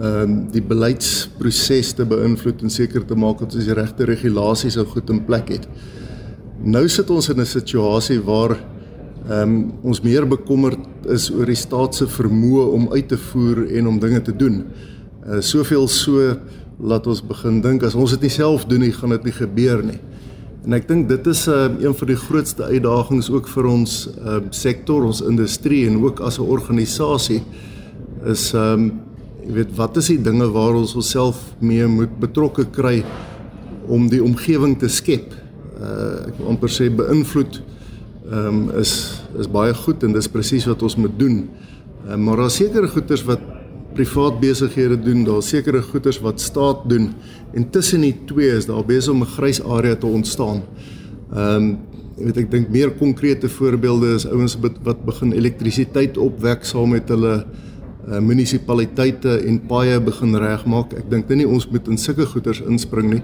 ehm 0.00 0.22
um, 0.22 0.50
die 0.50 0.62
beleidsproses 0.62 1.92
te 1.92 2.04
beïnvloed 2.04 2.62
en 2.62 2.70
seker 2.70 3.04
te 3.04 3.14
maak 3.14 3.38
dat 3.38 3.54
ons 3.54 3.64
die 3.64 3.74
regte 3.74 4.04
regulasies 4.04 4.76
ou 4.76 4.84
goed 4.84 5.10
in 5.10 5.24
plek 5.24 5.48
het. 5.48 5.68
Nou 6.62 6.88
sit 6.88 7.10
ons 7.10 7.28
in 7.28 7.40
'n 7.40 7.46
situasie 7.46 8.20
waar 8.20 8.58
ehm 9.24 9.40
um, 9.40 9.72
ons 9.82 10.02
meer 10.04 10.26
bekommerd 10.28 10.80
is 11.08 11.30
oor 11.32 11.48
die 11.48 11.56
staat 11.56 11.96
se 11.96 12.06
vermoë 12.06 12.64
om 12.76 12.90
uit 12.92 13.06
te 13.08 13.16
voer 13.16 13.62
en 13.78 13.86
om 13.88 14.00
dinge 14.00 14.20
te 14.22 14.34
doen. 14.36 14.64
Uh 15.24 15.40
soveel 15.40 15.88
so 15.88 16.34
laat 16.78 17.06
ons 17.06 17.22
begin 17.24 17.62
dink 17.64 17.86
as 17.88 17.94
ons 17.96 18.10
dit 18.10 18.26
nie 18.26 18.34
self 18.34 18.66
doen 18.68 18.84
nie, 18.84 18.92
gaan 18.92 19.14
dit 19.16 19.24
nie 19.24 19.32
gebeur 19.32 19.80
nie. 19.84 20.00
En 20.64 20.76
ek 20.76 20.88
dink 20.88 21.08
dit 21.08 21.26
is 21.26 21.46
'n 21.46 21.50
uh, 21.50 21.64
ehm, 21.64 21.86
een 21.86 21.94
van 21.94 22.08
die 22.08 22.16
grootste 22.16 22.62
uitdagings 22.64 23.30
ook 23.30 23.48
vir 23.48 23.64
ons 23.66 24.08
uh 24.20 24.40
sektor, 24.50 25.04
ons 25.04 25.20
industrie 25.20 25.86
en 25.86 26.04
ook 26.04 26.20
as 26.20 26.38
'n 26.38 26.44
organisasie 26.44 27.42
is 28.24 28.52
ehm 28.52 28.72
um, 28.72 28.92
jy 29.46 29.52
weet 29.52 29.76
wat 29.76 29.96
is 29.96 30.08
die 30.08 30.22
dinge 30.22 30.50
waar 30.52 30.74
ons 30.74 30.94
onsself 30.94 31.54
mee 31.60 31.86
moet 31.86 32.20
betrokke 32.20 32.64
kry 32.64 33.04
om 33.88 34.08
die 34.08 34.22
omgewing 34.22 34.78
te 34.78 34.88
skep. 34.88 35.32
Uh 35.80 36.28
ek 36.28 36.38
wil 36.38 36.48
amper 36.48 36.68
sê 36.68 36.88
beïnvloed 36.88 37.62
ehm 38.24 38.46
um, 38.46 38.70
is 38.80 39.20
is 39.38 39.48
baie 39.50 39.74
goed 39.74 40.02
en 40.02 40.12
dis 40.12 40.28
presies 40.28 40.64
wat 40.64 40.82
ons 40.82 40.96
moet 40.96 41.18
doen. 41.18 41.42
Um, 42.08 42.22
maar 42.24 42.36
daar 42.36 42.50
sekerre 42.50 42.88
goeders 42.88 43.24
wat 43.24 43.40
privaat 43.94 44.40
besighede 44.40 44.96
doen, 44.98 45.24
daar 45.24 45.42
sekere 45.42 45.82
goeders 45.82 46.18
wat 46.20 46.40
staat 46.40 46.88
doen 46.88 47.12
en 47.54 47.70
tussen 47.70 48.00
die 48.00 48.14
twee 48.26 48.50
is 48.56 48.66
daar 48.66 48.84
besig 48.84 49.12
om 49.12 49.22
'n 49.22 49.34
grys 49.36 49.62
area 49.62 49.94
te 49.96 50.06
ontstaan. 50.06 50.62
Ehm 51.34 51.56
um, 51.56 51.78
weet 52.16 52.36
ek 52.36 52.50
dink 52.50 52.68
meer 52.70 52.90
konkrete 52.90 53.48
voorbeelde 53.48 54.14
is 54.14 54.26
ouens 54.26 54.56
wat 54.82 55.04
begin 55.04 55.32
elektrisiteit 55.32 56.18
opwek 56.18 56.64
saam 56.64 56.90
met 56.94 57.08
hulle 57.08 57.44
uh, 58.08 58.18
munisipaliteite 58.18 59.40
en 59.48 59.58
paaie 59.66 60.00
begin 60.00 60.36
regmaak. 60.36 60.92
Ek 60.92 61.10
dink 61.10 61.28
nie 61.28 61.48
ons 61.48 61.66
moet 61.70 61.88
in 61.88 61.98
sulke 61.98 62.26
goeders 62.26 62.60
inspring 62.60 63.10
nie, 63.10 63.22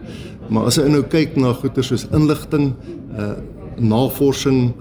maar 0.48 0.66
as 0.66 0.76
jy 0.76 0.88
nou 0.88 1.02
kyk 1.02 1.36
na 1.36 1.52
goeders 1.52 1.86
soos 1.86 2.06
inligting, 2.12 2.74
uh 3.16 3.34
navorsing, 3.80 4.74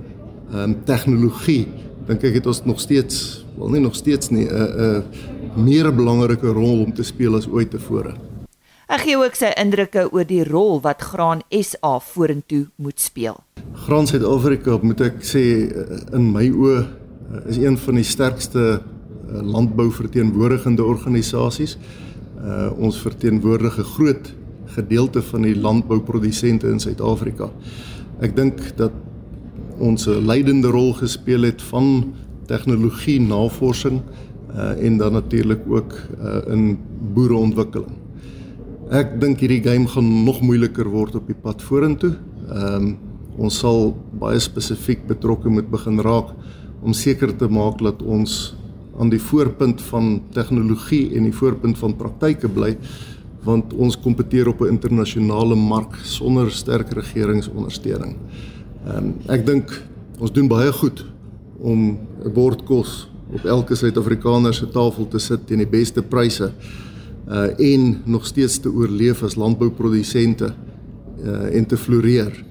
ehm 0.50 0.63
um, 0.63 0.75
tegnologie 0.86 1.68
dink 2.08 2.24
ek 2.24 2.39
het 2.39 2.48
ons 2.50 2.63
nog 2.65 2.79
steeds 2.82 3.46
wel 3.58 3.70
nie 3.75 3.82
nog 3.84 3.96
steeds 3.96 4.29
nie 4.29 4.46
'n 4.46 4.53
uh, 4.53 4.63
'n 4.63 5.03
uh, 5.56 5.65
meer 5.65 5.96
belangrike 5.96 6.48
rol 6.48 6.84
om 6.84 6.94
te 6.94 7.03
speel 7.03 7.36
as 7.36 7.48
ooit 7.48 7.70
tevore. 7.72 8.13
Ek 8.89 9.03
gee 9.06 9.18
ook 9.18 9.36
sy 9.36 9.51
indrukke 9.62 10.08
oor 10.12 10.25
die 10.25 10.44
rol 10.44 10.79
wat 10.82 11.01
Graan 11.01 11.41
SA 11.51 12.00
vorentoe 12.00 12.68
moet 12.75 13.00
speel. 13.00 13.36
Graan 13.86 14.08
Suid-Afrika 14.08 14.79
moet 14.82 15.01
ek 15.01 15.22
sê 15.22 15.44
in 16.13 16.32
my 16.32 16.50
oë 16.50 16.79
uh, 16.79 17.50
is 17.50 17.58
een 17.58 17.77
van 17.77 17.96
die 17.96 18.03
sterkste 18.03 18.63
uh, 18.82 19.41
landbouverteenwoordigende 19.41 20.84
organisasies. 20.84 21.77
Uh, 22.39 22.72
ons 22.79 22.98
verteenwoordig 22.98 23.77
'n 23.77 23.84
groot 23.84 24.34
gedeelte 24.65 25.22
van 25.22 25.41
die 25.41 25.56
landbouprodusente 25.56 26.68
in 26.68 26.79
Suid-Afrika. 26.79 27.51
Ek 28.20 28.36
dink 28.36 28.77
dat 28.77 28.91
ons 29.79 30.07
'n 30.07 30.25
leidende 30.25 30.67
rol 30.67 30.93
gespeel 30.93 31.41
het 31.41 31.62
van 31.62 32.13
tegnologie 32.45 33.19
navorsing 33.21 34.01
uh, 34.55 34.86
en 34.86 34.98
dan 34.98 35.13
natuurlik 35.13 35.62
ook 35.67 35.93
uh, 35.93 36.53
in 36.53 36.77
boereontwikkeling. 37.13 37.95
Ek 38.89 39.19
dink 39.21 39.39
hierdie 39.39 39.62
game 39.63 39.88
gaan 39.88 40.24
nog 40.24 40.41
moeiliker 40.41 40.89
word 40.89 41.15
op 41.15 41.27
die 41.27 41.38
pad 41.38 41.62
vorentoe. 41.62 42.15
Ehm 42.50 42.75
um, 42.75 42.98
ons 43.39 43.55
sal 43.62 43.93
baie 44.19 44.39
spesifiek 44.39 45.05
betrokke 45.07 45.50
moet 45.50 45.69
begin 45.71 46.01
raak 46.03 46.33
om 46.83 46.93
seker 46.93 47.31
te 47.38 47.48
maak 47.48 47.79
dat 47.79 48.01
ons 48.03 48.55
aan 49.00 49.09
die 49.09 49.21
voorpunt 49.21 49.79
van 49.81 50.21
tegnologie 50.36 51.15
en 51.15 51.24
die 51.24 51.36
voorpunt 51.36 51.77
van 51.79 51.95
praktyke 51.95 52.50
bly 52.51 52.74
want 53.48 53.71
ons 53.74 53.95
kompeteer 53.95 54.50
op 54.51 54.62
'n 54.62 54.74
internasionale 54.75 55.55
mark 55.55 55.95
sonder 56.03 56.51
sterk 56.51 56.91
regeringsondersteuning. 56.91 58.15
Ehm 58.88 58.98
um, 58.98 59.13
ek 59.27 59.45
dink 59.45 59.74
ons 60.19 60.31
doen 60.31 60.48
baie 60.48 60.71
goed 60.71 61.03
om 61.59 62.00
'n 62.24 62.33
bord 62.33 62.63
kos 62.63 63.09
op 63.31 63.45
elke 63.45 63.75
Suid-Afrikaner 63.75 64.53
se 64.53 64.69
tafel 64.69 65.07
te 65.07 65.19
sit 65.19 65.48
teen 65.48 65.59
die 65.59 65.67
beste 65.67 66.01
pryse 66.01 66.51
uh 67.29 67.50
en 67.59 68.01
nog 68.05 68.25
steeds 68.25 68.59
te 68.59 68.69
oorleef 68.69 69.24
as 69.24 69.36
landbouprodusente 69.36 70.53
uh 71.24 71.55
en 71.55 71.65
te 71.65 71.77
floreer. 71.77 72.45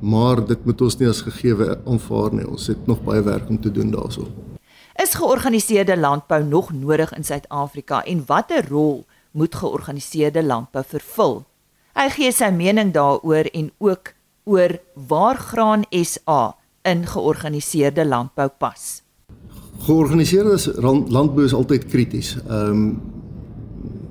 Maar 0.00 0.46
dit 0.46 0.64
moet 0.64 0.80
ons 0.80 0.98
nie 0.98 1.08
as 1.08 1.22
gegeewe 1.22 1.78
aanvaar 1.86 2.34
nie. 2.34 2.46
Ons 2.46 2.66
het 2.66 2.86
nog 2.86 3.02
baie 3.02 3.22
werk 3.22 3.48
om 3.48 3.60
te 3.60 3.70
doen 3.70 3.90
daaroor. 3.90 4.28
Is 5.02 5.14
georganiseerde 5.14 5.96
landbou 5.98 6.44
nog 6.44 6.72
nodig 6.72 7.12
in 7.14 7.24
Suid-Afrika 7.24 8.04
en 8.04 8.22
watter 8.26 8.68
rol 8.68 9.04
moet 9.30 9.54
georganiseerde 9.54 10.42
landbou 10.42 10.84
vervul? 10.86 11.44
Hy 11.94 12.08
gee 12.10 12.32
sy 12.32 12.50
mening 12.50 12.92
daaroor 12.94 13.50
en 13.52 13.70
ook 13.78 14.14
oor 14.48 14.78
waar 15.08 15.36
graan 15.36 15.84
SA 15.90 16.56
in 16.88 17.04
georganiseerde 17.06 18.06
landbou 18.08 18.48
pas. 18.58 19.02
Georganiseerde 19.84 20.56
landbou 21.12 21.44
is 21.44 21.54
altyd 21.54 21.86
krities. 21.92 22.36
Ehm 22.48 22.70
um, 22.70 22.90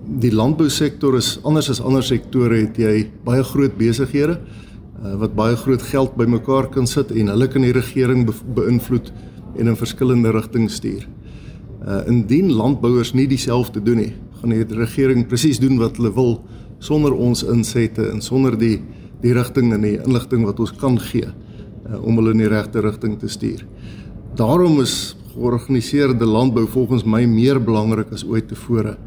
die 0.07 0.31
landbousektor 0.31 1.17
is 1.17 1.33
anders 1.43 1.67
as 1.69 1.81
ander 1.83 2.03
sektore 2.03 2.61
het 2.61 2.77
jy 2.79 3.09
baie 3.25 3.43
groot 3.43 3.73
besighede 3.75 4.37
uh, 4.37 5.17
wat 5.19 5.33
baie 5.35 5.57
groot 5.59 5.83
geld 5.91 6.15
bymekaar 6.15 6.69
kan 6.71 6.87
sit 6.87 7.11
en 7.11 7.27
hulle 7.33 7.49
kan 7.51 7.65
die 7.65 7.73
regering 7.75 8.23
be 8.29 8.35
beïnvloed 8.55 9.11
en 9.57 9.67
in 9.67 9.75
verskillende 9.75 10.31
rigtings 10.31 10.79
stuur. 10.79 11.03
Uh 11.83 12.01
indien 12.07 12.53
landbouers 12.55 13.13
nie 13.13 13.27
dieselfde 13.27 13.83
doen 13.83 13.99
nie, 13.99 14.13
gaan 14.39 14.55
die 14.55 14.63
regering 14.79 15.27
presies 15.27 15.59
doen 15.59 15.77
wat 15.81 15.99
hulle 15.99 16.13
wil 16.15 16.33
sonder 16.79 17.13
ons 17.13 17.43
insette 17.43 18.07
en 18.07 18.21
sonder 18.21 18.57
die 18.57 18.77
die 19.21 19.33
rigting 19.33 19.73
en 19.73 19.85
die 19.85 19.97
inligting 19.97 20.45
wat 20.45 20.59
ons 20.63 20.73
kan 20.77 20.97
gee 21.09 21.27
uh, 21.27 21.99
om 22.01 22.19
hulle 22.19 22.35
in 22.35 22.43
die 22.43 22.51
regte 22.51 22.83
rigting 22.85 23.17
te 23.19 23.29
stuur. 23.31 23.65
Daarom 24.37 24.81
is 24.83 25.15
georganiseerde 25.33 26.25
landbou 26.25 26.65
volgens 26.69 27.05
my 27.05 27.23
meer 27.29 27.59
belangrik 27.61 28.11
as 28.13 28.25
ooit 28.25 28.49
tevore. 28.49 28.97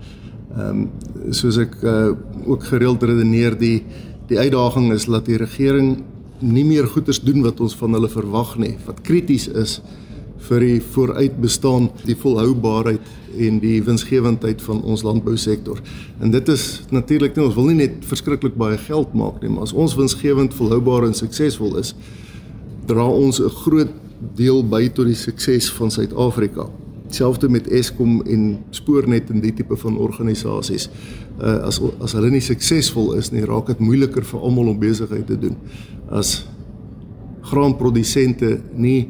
Ehm 0.56 0.84
um, 0.84 0.88
soos 1.34 1.60
ek 1.62 1.76
uh, 1.86 2.10
ook 2.46 2.64
gereeld 2.66 3.02
redeneer 3.06 3.54
die 3.58 3.84
die 4.30 4.38
uitdaging 4.38 4.92
is 4.94 5.08
dat 5.10 5.26
die 5.26 5.38
regering 5.38 6.04
nie 6.40 6.64
meer 6.64 6.86
goeders 6.86 7.20
doen 7.20 7.42
wat 7.42 7.60
ons 7.60 7.74
van 7.76 7.94
hulle 7.96 8.08
verwag 8.08 8.54
nie, 8.62 8.76
wat 8.86 9.02
krities 9.06 9.48
is 9.48 9.80
vir 10.48 10.64
die 10.64 10.78
vooruitbestaan, 10.80 11.90
die 12.06 12.16
volhoubaarheid 12.16 13.02
en 13.38 13.58
die 13.62 13.82
winsgewendheid 13.84 14.62
van 14.62 14.82
ons 14.82 15.02
landbousektor. 15.02 15.80
En 16.20 16.30
dit 16.30 16.48
is 16.48 16.82
natuurlik 16.90 17.36
nie 17.36 17.44
ons 17.44 17.54
wil 17.54 17.70
nie 17.70 17.80
net 17.82 18.04
verskriklik 18.08 18.56
baie 18.60 18.78
geld 18.78 19.14
maak 19.14 19.42
nie, 19.42 19.50
maar 19.52 19.68
as 19.68 19.72
ons 19.72 19.94
winsgewend, 19.98 20.54
volhoubaar 20.54 21.06
en 21.06 21.14
suksesvol 21.14 21.76
is, 21.80 21.94
dra 22.86 23.06
ons 23.06 23.40
'n 23.40 23.48
groot 23.64 23.92
deel 24.36 24.62
by 24.68 24.88
tot 24.88 25.06
die 25.06 25.18
sukses 25.18 25.70
van 25.72 25.90
Suid-Afrika. 25.90 26.68
Selfs 27.10 27.48
met 27.48 27.68
Eskom 27.68 28.22
en 28.22 28.58
Spoornet 28.70 29.30
en 29.30 29.40
die 29.40 29.54
tipe 29.54 29.76
van 29.76 29.98
organisasies. 29.98 30.88
Uh 31.40 31.66
as 31.66 31.80
as 32.00 32.12
hulle 32.12 32.30
nie 32.30 32.40
suksesvol 32.44 33.14
is 33.18 33.32
nie, 33.32 33.44
raak 33.44 33.66
dit 33.66 33.78
moeiliker 33.78 34.24
vir 34.24 34.40
almal 34.40 34.68
om 34.68 34.78
besigheid 34.78 35.26
te 35.26 35.38
doen. 35.38 35.56
As 36.08 36.44
graanprodusente 37.50 38.60
nie 38.74 39.08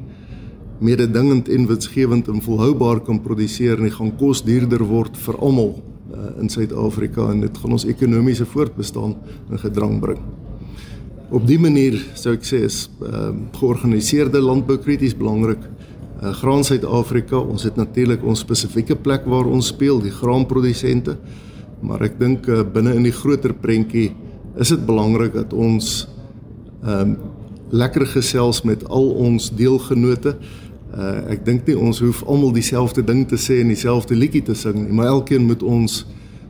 mededingend 0.80 1.48
en 1.48 1.66
winsgewend 1.68 2.28
en 2.28 2.42
volhoubaar 2.42 3.00
kan 3.04 3.20
produseer 3.22 3.80
nie, 3.80 3.92
gaan 3.92 4.12
kos 4.16 4.42
duurder 4.46 4.82
word 4.88 5.16
vir 5.20 5.36
almal 5.38 5.74
uh, 5.76 6.30
in 6.40 6.48
Suid-Afrika 6.52 7.28
en 7.30 7.44
dit 7.44 7.58
gaan 7.62 7.76
ons 7.76 7.86
ekonomiese 7.88 8.46
voortbestaan 8.48 9.16
in 9.50 9.60
gedrang 9.60 9.98
bring. 10.00 10.22
Op 11.30 11.44
dië 11.46 11.60
manier 11.62 11.98
sou 12.18 12.32
ek 12.34 12.46
sê 12.48 12.64
is 12.66 12.82
uh, 13.04 13.28
georganiseerde 13.60 14.40
landbou 14.42 14.80
krities 14.82 15.14
belangrik. 15.16 15.62
Uh, 15.62 16.32
graan 16.40 16.64
Suid-Afrika, 16.66 17.38
ons 17.38 17.66
het 17.68 17.76
natuurlik 17.78 18.24
ons 18.26 18.42
spesifieke 18.42 18.96
plek 18.98 19.28
waar 19.30 19.46
ons 19.46 19.70
speel, 19.70 20.00
die 20.02 20.14
graanprodusente. 20.14 21.18
Maar 21.86 22.08
ek 22.08 22.18
dink 22.20 22.48
uh, 22.48 22.64
binne 22.64 22.96
in 22.98 23.06
die 23.06 23.14
groter 23.14 23.54
prentjie 23.56 24.10
is 24.60 24.72
dit 24.72 24.82
belangrik 24.88 25.36
dat 25.36 25.54
ons 25.56 26.08
ehm 26.80 27.12
um, 27.12 27.20
lekker 27.70 28.02
gesels 28.06 28.64
met 28.66 28.80
al 28.90 29.04
ons 29.22 29.44
deelgenote. 29.54 30.32
Uh 30.90 31.30
ek 31.30 31.44
dink 31.46 31.66
nie 31.66 31.76
ons 31.78 32.00
hoef 32.02 32.24
almal 32.26 32.50
dieselfde 32.52 33.04
ding 33.06 33.22
te 33.28 33.38
sê 33.38 33.60
en 33.62 33.68
dieselfde 33.70 34.16
liedjie 34.18 34.42
te 34.42 34.54
sing 34.58 34.74
nie, 34.74 34.92
maar 34.92 35.06
elkeen 35.06 35.46
moet 35.46 35.62
ons 35.62 36.04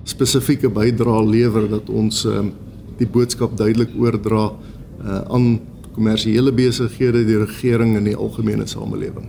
spesifieke 0.09 0.71
bydrae 0.73 1.27
lewer 1.29 1.69
dat 1.69 1.91
ons 1.93 2.25
um, 2.25 2.55
die 2.99 3.09
boodskap 3.09 3.57
duidelik 3.57 3.93
oordra 4.01 4.51
uh 5.01 5.21
aan 5.29 5.61
kommersiële 5.95 6.53
besighede, 6.55 7.25
die 7.27 7.39
regering 7.41 7.97
en 7.99 8.07
die 8.07 8.17
algemene 8.17 8.67
samelewing. 8.67 9.27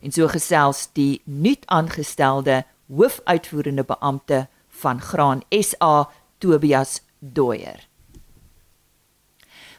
En 0.00 0.12
so 0.12 0.28
gesels 0.30 0.86
die 0.94 1.20
nuut 1.24 1.66
aangestelde 1.66 2.62
hoofuitvoerende 2.86 3.84
beampte 3.84 4.46
van 4.80 5.00
Graan 5.00 5.42
SA, 5.50 6.08
Tobias 6.38 7.00
Doyer. 7.18 7.88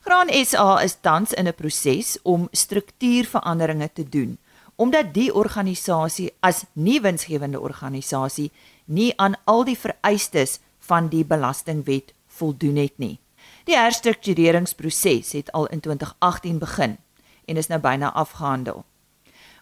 Graan 0.04 0.30
SA 0.46 0.82
is 0.84 0.98
tans 1.02 1.34
in 1.34 1.48
'n 1.48 1.54
proses 1.54 2.18
om 2.24 2.48
struktuurveranderinge 2.52 3.90
te 3.94 4.04
doen 4.10 4.38
omdat 4.78 5.14
die 5.14 5.34
organisasie 5.34 6.30
as 6.46 6.64
nie 6.74 7.00
winsgewende 7.02 7.60
organisasie 7.60 8.52
nie 8.86 9.12
aan 9.18 9.36
al 9.46 9.66
die 9.66 9.78
vereistes 9.78 10.60
van 10.88 11.10
die 11.10 11.26
belastingwet 11.26 12.14
voldoen 12.40 12.78
het 12.78 12.94
nie. 13.02 13.18
Die 13.66 13.76
herstruktureringsproses 13.76 15.34
het 15.36 15.52
al 15.52 15.66
in 15.74 15.82
2018 15.82 16.62
begin 16.62 16.96
en 17.46 17.58
is 17.58 17.68
nou 17.68 17.80
byna 17.82 18.14
afgehandel. 18.14 18.86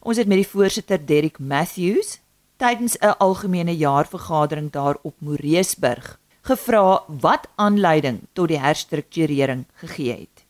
Ons 0.06 0.20
het 0.22 0.28
met 0.28 0.44
die 0.44 0.52
voorsitter 0.52 1.00
Derek 1.02 1.40
Matthews 1.40 2.20
tydens 2.58 2.98
'n 3.00 3.18
algemene 3.18 3.76
jaarvergadering 3.78 4.72
daar 4.72 4.98
op 5.02 5.16
Moreesburg 5.20 6.20
gevra 6.42 7.04
wat 7.08 7.48
aanleiding 7.56 8.20
tot 8.34 8.48
die 8.48 8.60
herstrukturering 8.60 9.66
gegee 9.74 10.12
het. 10.12 10.45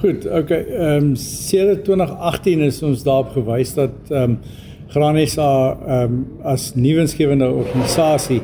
Goed, 0.00 0.24
okay. 0.24 0.64
Ehm 0.64 1.10
um, 1.10 1.16
sedert 1.16 1.84
2018 1.84 2.60
is 2.64 2.78
ons 2.82 3.02
daarop 3.04 3.34
gewys 3.36 3.74
dat 3.76 4.08
ehm 4.08 4.22
um, 4.30 4.38
Granesa 4.88 5.48
ehm 5.76 6.14
um, 6.14 6.22
as 6.42 6.70
nuwensgewende 6.74 7.50
organisasie 7.50 8.40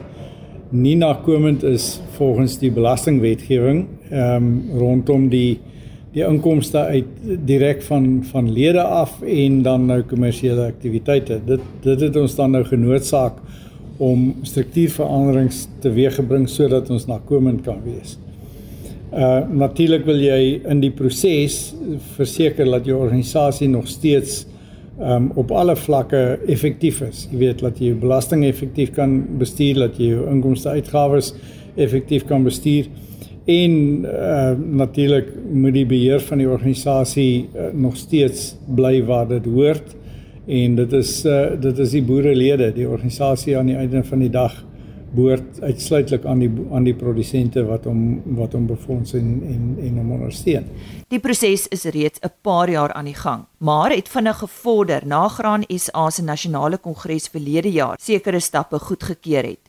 nie 0.70 0.96
nakomend 1.00 1.64
is 1.64 1.86
volgens 2.18 2.58
die 2.60 2.70
belastingwetgewing 2.70 3.86
ehm 4.10 4.34
um, 4.36 4.50
rondom 4.82 5.30
die 5.32 5.58
die 6.12 6.26
inkomste 6.26 6.84
uit 6.92 7.24
direk 7.48 7.82
van 7.88 8.20
van 8.32 8.52
lede 8.52 8.82
af 8.82 9.22
en 9.22 9.62
dan 9.62 9.86
nou 9.86 10.02
kommersiële 10.02 10.68
aktiwiteite. 10.74 11.40
Dit 11.46 11.64
dit 11.88 12.00
het 12.00 12.20
ons 12.20 12.36
dan 12.36 12.50
nou 12.50 12.64
genoodsaak 12.68 13.40
om 13.96 14.34
struktuurveranderings 14.42 15.66
teweeggebring 15.80 16.48
sodat 16.48 16.90
ons 16.90 17.08
nakomend 17.08 17.64
kan 17.64 17.80
wees. 17.84 18.18
Uh 19.14 19.46
natuurlik 19.54 20.02
wil 20.04 20.18
jy 20.18 20.60
in 20.66 20.80
die 20.82 20.90
proses 20.90 21.76
verseker 22.16 22.66
dat 22.66 22.88
jou 22.88 22.98
organisasie 22.98 23.68
nog 23.70 23.86
steeds 23.86 24.46
um 24.98 25.28
op 25.38 25.52
alle 25.54 25.76
vlakke 25.76 26.38
effektief 26.50 27.02
is. 27.06 27.26
Jy 27.30 27.38
weet 27.38 27.62
dat 27.62 27.78
jy 27.78 27.92
jou 27.92 28.00
belasting 28.02 28.42
effektief 28.48 28.90
kan 28.96 29.20
bestuur, 29.38 29.78
dat 29.86 30.00
jy 30.00 30.10
jou 30.16 30.26
inkomste 30.32 30.74
uitgawes 30.74 31.34
effektief 31.76 32.26
kan 32.26 32.42
bestuur. 32.42 32.90
En 33.46 34.04
uh 34.10 34.58
natuurlik 34.82 35.30
moet 35.52 35.78
die 35.78 35.86
beheer 35.86 36.20
van 36.20 36.42
die 36.42 36.50
organisasie 36.50 37.46
uh, 37.54 37.70
nog 37.72 37.96
steeds 37.96 38.56
bly 38.66 39.04
waar 39.06 39.28
dit 39.28 39.46
hoort. 39.46 39.94
En 40.46 40.74
dit 40.74 40.92
is 40.92 41.24
uh 41.24 41.54
dit 41.60 41.78
is 41.78 41.94
die 41.94 42.02
boerelede, 42.02 42.72
die 42.74 42.88
organisasie 42.88 43.56
aan 43.56 43.70
die 43.70 43.78
einde 43.78 44.02
van 44.02 44.18
die 44.18 44.34
dag 44.34 44.64
behoort 45.16 45.60
uitsluitlik 45.62 46.24
aan 46.24 46.42
die 46.44 46.50
aan 46.72 46.84
die 46.86 46.94
produsente 46.94 47.64
wat 47.66 47.88
hom 47.88 48.02
wat 48.38 48.52
hom 48.56 48.66
befonds 48.68 49.14
en 49.18 49.30
en 49.48 49.64
en 49.88 49.96
hom 50.00 50.12
ondersteun. 50.18 50.68
Die 51.12 51.20
proses 51.20 51.66
is 51.68 51.84
reeds 51.96 52.20
'n 52.22 52.32
paar 52.42 52.70
jaar 52.70 52.92
aan 52.92 53.08
die 53.10 53.18
gang, 53.18 53.46
maar 53.58 53.90
het 53.90 54.08
vinnig 54.08 54.38
gevorder 54.38 55.06
na 55.06 55.28
Graan 55.28 55.64
SA 55.68 56.10
se 56.10 56.22
nasionale 56.22 56.78
kongres 56.78 57.28
verlede 57.28 57.70
jaar 57.70 57.98
sekere 58.00 58.40
stappe 58.40 58.78
goedgekeur 58.78 59.44
het. 59.44 59.64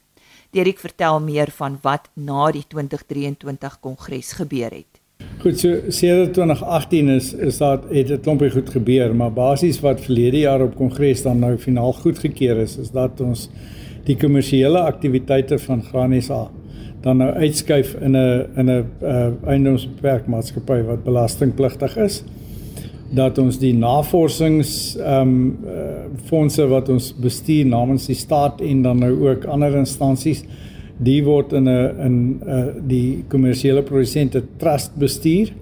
Derek 0.52 0.80
vertel 0.80 1.20
meer 1.20 1.52
van 1.52 1.78
wat 1.82 2.10
na 2.14 2.52
die 2.52 2.64
2023 2.68 3.80
kongres 3.80 4.32
gebeur 4.32 4.72
het. 4.72 5.02
Goed, 5.42 5.60
so 5.60 5.92
sedert 5.94 6.34
2018 6.34 7.10
is 7.10 7.34
is 7.34 7.58
daar 7.58 7.80
het 7.90 8.10
'n 8.10 8.22
klompie 8.22 8.50
goed 8.52 8.70
gebeur, 8.70 9.16
maar 9.16 9.34
basies 9.34 9.80
wat 9.80 10.02
verlede 10.02 10.40
jaar 10.40 10.62
op 10.62 10.76
kongres 10.76 11.22
dan 11.22 11.40
nou 11.40 11.58
finaal 11.58 11.94
goedgekeur 11.94 12.58
is, 12.58 12.78
is 12.78 12.92
dat 12.92 13.22
ons 13.22 13.50
die 14.08 14.16
kommersiële 14.16 14.80
aktiwiteite 14.88 15.60
van 15.60 15.84
Granisa 15.84 16.48
dan 17.04 17.22
nou 17.22 17.30
uitskuif 17.32 17.94
in 18.02 18.16
'n 18.16 18.46
in 18.56 18.70
'n 18.70 18.86
uh, 19.02 19.28
eiendomsbeperkmaatskappy 19.46 20.82
wat 20.88 21.04
belastingpligtig 21.04 21.98
is 21.98 22.24
dat 23.10 23.38
ons 23.38 23.60
die 23.60 23.74
navorsings 23.74 24.98
ehm 24.98 25.22
um, 25.22 25.58
uh, 25.66 25.72
fondse 26.26 26.68
wat 26.68 26.90
ons 26.90 27.14
bestuur 27.16 27.66
namens 27.66 28.06
die 28.06 28.16
staat 28.16 28.62
en 28.62 28.82
dan 28.82 29.00
nou 29.00 29.30
ook 29.30 29.46
ander 29.46 29.76
instansies 29.76 30.44
die 30.98 31.24
word 31.24 31.54
in 31.54 31.70
'n 31.70 32.00
in 32.06 32.42
uh, 32.48 32.66
die 32.88 33.24
kommersiële 33.28 33.84
produsente 33.84 34.44
trust 34.58 34.92
bestuur 34.96 35.54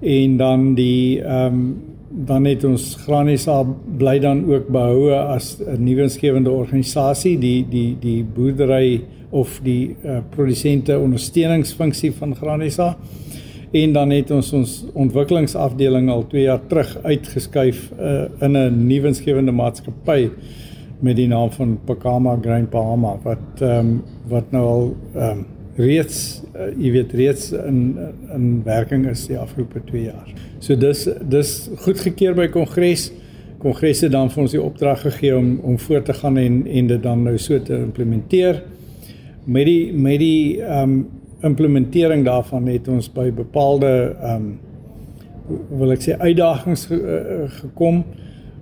en 0.00 0.36
dan 0.36 0.74
die 0.74 1.22
ehm 1.22 1.54
um, 1.54 1.76
dan 2.08 2.44
het 2.44 2.64
ons 2.64 2.96
Granisa 3.04 3.62
bly 3.98 4.18
dan 4.18 4.44
ook 4.48 4.68
behoue 4.68 5.14
as 5.14 5.58
'n 5.60 5.82
nuwensgewende 5.84 6.50
organisasie. 6.50 7.38
Die 7.38 7.66
die 7.68 7.96
die 8.00 8.24
boerdery 8.24 9.04
of 9.30 9.60
die 9.62 9.96
uh, 10.04 10.18
produsente 10.30 10.98
ondersteuningsfunksie 10.98 12.12
van 12.12 12.36
Granisa 12.36 12.96
en 13.70 13.92
dan 13.92 14.10
het 14.10 14.30
ons 14.30 14.52
ons 14.52 14.84
ontwikkelingsafdeling 14.94 16.08
al 16.10 16.26
2 16.26 16.42
jaar 16.42 16.60
terug 16.66 16.98
uitgeskuif 17.02 17.90
uh, 18.00 18.24
in 18.40 18.56
'n 18.56 18.86
nuwensgewende 18.86 19.52
maatskappy 19.52 20.30
met 21.00 21.16
die 21.16 21.28
naam 21.28 21.50
van 21.50 21.78
Pakama 21.84 22.38
Grain 22.42 22.68
Palma 22.68 23.18
wat 23.22 23.60
ehm 23.60 23.78
um, 23.78 24.02
wat 24.28 24.50
nou 24.50 24.64
al 24.66 24.96
ehm 25.14 25.38
um, 25.38 25.46
reeds 25.78 26.42
uh, 26.56 26.68
jy 26.74 26.90
weet 26.96 27.14
reeds 27.16 27.52
in 27.54 27.80
in 28.34 28.46
werking 28.66 29.06
is 29.10 29.26
die 29.30 29.38
afgelope 29.38 29.80
2 29.86 30.02
jaar. 30.08 30.32
So 30.58 30.76
dis 30.76 31.06
dis 31.30 31.54
goedgekeur 31.84 32.34
by 32.38 32.48
kongres. 32.52 33.08
Kongres 33.62 34.02
het 34.06 34.12
dan 34.14 34.30
vir 34.30 34.42
ons 34.44 34.54
die 34.54 34.62
opdrag 34.62 35.04
gegee 35.06 35.36
om 35.36 35.54
om 35.62 35.78
voort 35.78 36.08
te 36.10 36.16
gaan 36.18 36.38
en 36.38 36.64
en 36.66 36.90
dit 36.90 37.02
dan 37.02 37.22
nou 37.26 37.36
so 37.38 37.62
te 37.62 37.78
implementeer. 37.78 38.62
Met 39.46 39.70
die 39.70 39.92
met 39.92 40.18
die 40.22 40.60
ehm 40.62 40.82
um, 40.82 40.98
implementering 41.46 42.24
daarvan 42.26 42.66
het 42.66 42.88
ons 42.90 43.06
by 43.14 43.30
bepaalde 43.30 43.92
ehm 44.18 44.34
um, 44.34 44.56
wil 45.78 45.94
ek 45.94 46.02
sê 46.04 46.16
uitdagings 46.18 46.88
ge, 46.90 46.96
uh, 46.98 47.44
gekom. 47.62 48.02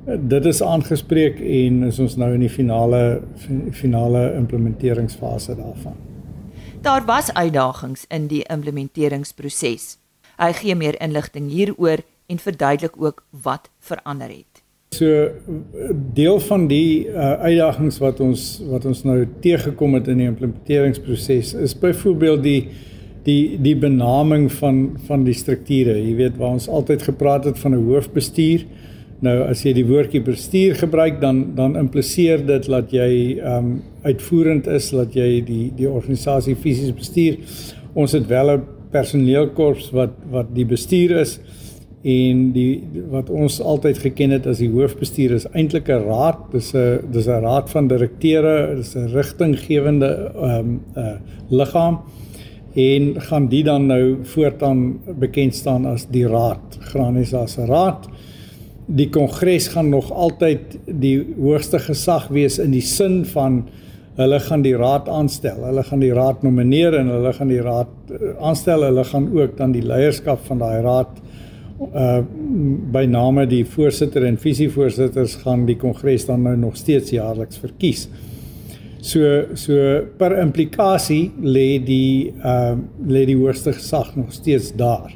Dit 0.06 0.44
is 0.46 0.60
aangespreek 0.62 1.40
en 1.40 1.82
is 1.88 1.98
ons 1.98 2.14
nou 2.20 2.28
in 2.36 2.44
die 2.44 2.52
finale 2.52 3.22
finale 3.72 4.28
implementeringsfase 4.36 5.56
daarvan. 5.58 6.05
Daar 6.86 7.04
was 7.04 7.32
uitdagings 7.34 8.04
in 8.08 8.28
die 8.30 8.44
implementeringsproses. 8.46 9.96
Hy 10.38 10.52
gee 10.54 10.74
meer 10.78 10.94
inligting 11.02 11.48
hieroor 11.50 12.04
en 12.30 12.38
verduidelik 12.38 12.94
ook 13.02 13.24
wat 13.42 13.66
verander 13.82 14.30
het. 14.30 14.60
So 14.94 15.26
deel 16.14 16.38
van 16.46 16.68
die 16.70 17.08
uh, 17.08 17.32
uitdagings 17.42 17.98
wat 17.98 18.22
ons 18.22 18.44
wat 18.70 18.86
ons 18.86 19.02
nou 19.02 19.16
teëgekom 19.42 19.98
het 19.98 20.12
in 20.14 20.22
die 20.22 20.28
implementeringsproses 20.30 21.56
is 21.66 21.74
byvoorbeeld 21.74 22.46
die 22.46 22.60
die 23.26 23.58
die 23.58 23.74
benaming 23.74 24.46
van 24.60 24.84
van 25.08 25.26
die 25.26 25.34
strukture. 25.34 25.98
Jy 25.98 26.14
weet 26.22 26.38
waar 26.38 26.54
ons 26.54 26.70
altyd 26.70 27.02
gepraat 27.02 27.50
het 27.50 27.58
van 27.58 27.74
'n 27.74 27.82
hoofbestuur. 27.90 28.62
Nou 29.24 29.36
as 29.48 29.62
jy 29.64 29.72
die 29.78 29.86
woordjie 29.88 30.20
bestuur 30.20 30.74
gebruik 30.76 31.20
dan 31.22 31.54
dan 31.56 31.76
impliseer 31.80 32.42
dit 32.46 32.66
dat 32.68 32.90
jy 32.92 33.10
ehm 33.40 33.70
um, 33.70 33.76
uitvoerend 34.06 34.66
is, 34.70 34.90
dat 34.94 35.14
jy 35.16 35.40
die 35.42 35.72
die 35.74 35.88
organisasie 35.88 36.54
fisies 36.54 36.92
bestuur. 36.94 37.38
Ons 37.94 38.12
het 38.12 38.26
wel 38.28 38.50
'n 38.56 38.62
personeelkorps 38.92 39.90
wat 39.90 40.12
wat 40.30 40.54
die 40.54 40.66
bestuur 40.66 41.16
is 41.20 41.40
en 42.04 42.52
die 42.52 42.82
wat 43.10 43.30
ons 43.30 43.60
altyd 43.60 43.98
geken 43.98 44.30
het 44.30 44.46
as 44.46 44.58
die 44.58 44.70
hoofbestuur 44.70 45.32
is 45.32 45.46
eintlik 45.54 45.88
'n 45.88 46.04
raad, 46.06 46.38
dis 46.52 46.74
'n 46.74 47.00
dis 47.10 47.26
'n 47.26 47.40
raad 47.40 47.70
van 47.70 47.88
direkteure, 47.88 48.76
dis 48.76 48.94
'n 48.96 49.08
rigtinggewende 49.08 50.32
ehm 50.34 50.58
um, 50.58 50.80
'n 50.94 51.00
uh, 51.00 51.16
liggaam 51.48 51.98
en 52.74 53.20
gaan 53.20 53.48
die 53.48 53.64
dan 53.64 53.86
nou 53.86 54.16
voortaan 54.22 55.00
bekend 55.18 55.54
staan 55.54 55.86
as 55.86 56.06
die 56.06 56.26
raad, 56.26 56.78
Granisa 56.80 57.46
se 57.46 57.64
raad 57.64 58.08
die 58.86 59.08
kongres 59.10 59.68
gaan 59.74 59.90
nog 59.90 60.12
altyd 60.12 60.76
die 60.86 61.18
hoogste 61.40 61.80
gesag 61.82 62.28
wees 62.34 62.60
in 62.62 62.70
die 62.74 62.84
sin 62.84 63.24
van 63.32 63.64
hulle 64.16 64.38
gaan 64.40 64.62
die 64.64 64.76
raad 64.78 65.10
aanstel. 65.12 65.58
Hulle 65.66 65.82
gaan 65.84 66.00
die 66.00 66.12
raad 66.14 66.44
nomineer 66.46 66.94
en 67.00 67.10
hulle 67.12 67.32
gaan 67.36 67.50
die 67.52 67.62
raad 67.62 68.12
uh, 68.14 68.32
aanstel. 68.48 68.86
Hulle 68.86 69.04
gaan 69.04 69.28
ook 69.34 69.56
dan 69.58 69.74
die 69.74 69.84
leierskap 69.84 70.44
van 70.48 70.62
daai 70.62 70.80
raad 70.86 71.22
uh 71.76 72.22
by 72.96 73.02
name 73.04 73.42
die 73.50 73.66
voorsitter 73.68 74.24
en 74.24 74.38
visievoorsitters 74.40 75.34
gaan 75.42 75.66
die 75.68 75.76
kongres 75.76 76.24
dan 76.24 76.46
nou 76.46 76.54
nog 76.56 76.78
steeds 76.80 77.12
jaarliks 77.12 77.60
verkies. 77.60 78.06
So 79.04 79.42
so 79.60 79.76
per 80.16 80.38
implikasie 80.40 81.34
lê 81.42 81.76
die 81.84 82.32
ehm 82.32 82.80
uh, 82.80 83.12
lê 83.12 83.26
die 83.28 83.36
hoogste 83.36 83.76
gesag 83.76 84.14
nog 84.16 84.32
steeds 84.32 84.72
daar. 84.72 85.12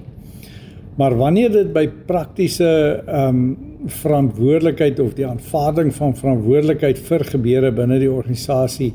Maar 1.00 1.16
wanneer 1.16 1.52
dit 1.52 1.72
by 1.72 1.86
praktiese 2.06 2.70
ehm 3.06 3.28
um, 3.40 3.42
verantwoordelikheid 3.80 4.98
of 5.00 5.14
die 5.16 5.24
aanvaarding 5.24 5.88
van 5.96 6.10
verantwoordelikheid 6.12 6.98
vir 7.06 7.22
gebeure 7.24 7.70
binne 7.72 7.96
die 8.02 8.10
organisasie 8.12 8.90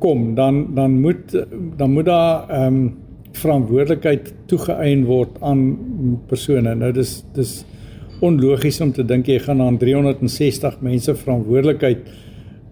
kom, 0.00 0.30
dan 0.34 0.62
dan 0.74 0.94
moet 1.02 1.34
dan 1.76 1.92
moet 1.92 2.08
daar 2.08 2.48
ehm 2.48 2.78
um, 2.78 2.86
verantwoordelikheid 3.36 4.32
toegeëien 4.48 5.04
word 5.08 5.36
aan 5.40 5.60
persone. 6.30 6.74
Nou 6.74 6.92
dis 6.96 7.12
dis 7.36 7.52
onlogies 8.24 8.80
om 8.80 8.92
te 8.96 9.04
dink 9.04 9.28
jy 9.28 9.38
gaan 9.44 9.60
aan 9.60 9.76
360 9.78 10.80
mense 10.80 11.14
verantwoordelikheid 11.20 12.08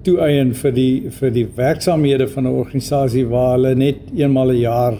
toeëien 0.06 0.54
vir 0.62 0.72
die 0.72 1.12
vir 1.20 1.36
die 1.36 1.46
werksamehede 1.56 2.28
van 2.32 2.46
'n 2.46 2.56
organisasie 2.64 3.26
waar 3.28 3.58
hulle 3.58 3.74
net 3.74 3.98
eenmal 4.16 4.48
'n 4.48 4.54
een 4.54 4.60
jaar 4.60 4.96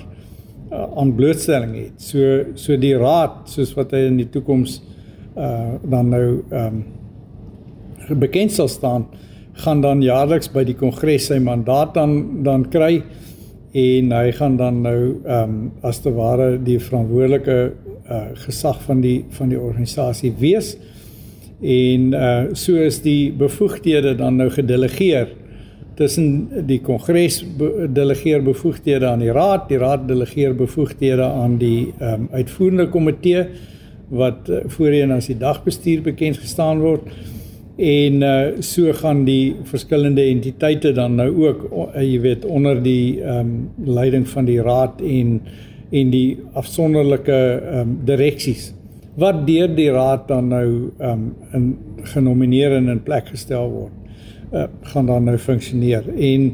uh, 0.71 0.87
aan 0.97 1.15
blootstelling 1.15 1.75
het. 1.77 2.03
So 2.03 2.55
so 2.55 2.77
die 2.81 2.97
raad 2.99 3.51
soos 3.51 3.75
wat 3.79 3.93
hy 3.97 4.07
in 4.11 4.21
die 4.23 4.31
toekoms 4.31 4.81
uh 5.37 5.77
dan 5.83 6.11
nou 6.11 6.43
ehm 6.51 6.81
um, 8.11 8.19
bekend 8.19 8.53
sal 8.53 8.69
staan 8.69 9.07
gaan 9.63 9.81
dan 9.81 10.03
jaarliks 10.03 10.51
by 10.51 10.65
die 10.67 10.75
kongres 10.75 11.29
sy 11.31 11.39
mandaat 11.39 11.95
dan 11.95 12.43
dan 12.43 12.65
kry 12.71 13.03
en 13.71 14.11
hy 14.13 14.31
gaan 14.35 14.57
dan 14.59 14.83
nou 14.83 15.01
ehm 15.25 15.43
um, 15.43 15.73
as 15.87 16.01
te 16.03 16.13
ware 16.15 16.57
die 16.59 16.79
verantwoordelike 16.79 17.59
uh 18.11 18.23
gesag 18.47 18.81
van 18.87 19.01
die 19.01 19.25
van 19.37 19.53
die 19.53 19.61
organisasie 19.61 20.33
wees 20.39 20.75
en 21.61 22.13
uh 22.15 22.55
so 22.55 22.75
is 22.75 23.01
die 23.05 23.33
bevoegdhede 23.33 24.17
dan 24.19 24.37
nou 24.37 24.51
gedelegeer 24.51 25.29
tussen 26.01 26.49
die 26.69 26.81
kongres 26.81 27.43
be 27.59 27.89
delegeer 27.93 28.41
bevoegdhede 28.45 29.09
aan 29.11 29.21
die 29.21 29.33
raad 29.37 29.67
die 29.69 29.81
raad 29.81 30.07
delegeer 30.09 30.55
bevoegdhede 30.57 31.27
aan 31.27 31.59
die 31.61 31.91
ehm 31.99 32.23
um, 32.23 32.29
uitvoerende 32.33 32.87
komitee 32.95 33.43
wat 34.23 34.49
uh, 34.49 34.63
voorheen 34.77 35.13
as 35.15 35.29
die 35.31 35.37
dagbestuur 35.39 36.01
bekend 36.03 36.41
gestaan 36.41 36.81
word. 36.83 37.05
En 37.77 38.25
uh 38.27 38.63
so 38.67 38.93
gaan 39.03 39.23
die 39.25 39.55
verskillende 39.69 40.25
entiteite 40.25 40.93
dan 40.97 41.15
nou 41.21 41.29
ook 41.45 41.63
uh, 41.69 42.03
jy 42.03 42.19
weet 42.25 42.49
onder 42.49 42.83
die 42.83 43.21
ehm 43.21 43.39
um, 43.39 43.95
leiding 44.01 44.29
van 44.29 44.49
die 44.49 44.61
raad 44.63 45.05
en 45.05 45.41
en 45.91 46.11
die 46.17 46.39
afsonderlike 46.55 47.41
ehm 47.61 47.81
um, 47.81 47.97
direksies 48.05 48.73
wat 49.21 49.47
deur 49.47 49.73
die 49.77 49.91
raad 49.93 50.29
dan 50.29 50.49
nou 50.49 50.67
ehm 50.99 51.13
um, 51.13 51.33
in 51.53 52.05
genomineer 52.17 52.77
en 52.81 52.89
in 52.89 53.03
plek 53.03 53.35
gestel 53.37 53.69
word 53.71 54.00
uh, 54.53 54.67
gaan 54.93 55.07
dan 55.07 55.25
nou 55.25 55.39
funksioneer 55.39 56.09
en 56.17 56.47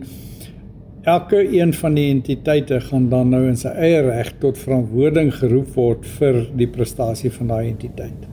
elke 1.06 1.38
een 1.58 1.74
van 1.74 1.94
die 1.94 2.08
entiteite 2.10 2.80
gaan 2.80 3.08
dan 3.08 3.28
nou 3.30 3.44
in 3.46 3.56
sy 3.56 3.70
eie 3.70 4.00
reg 4.08 4.32
tot 4.42 4.58
verantwoording 4.58 5.30
geroep 5.34 5.68
word 5.74 6.06
vir 6.18 6.40
die 6.58 6.68
prestasie 6.68 7.30
van 7.30 7.52
daai 7.52 7.68
entiteit. 7.68 8.26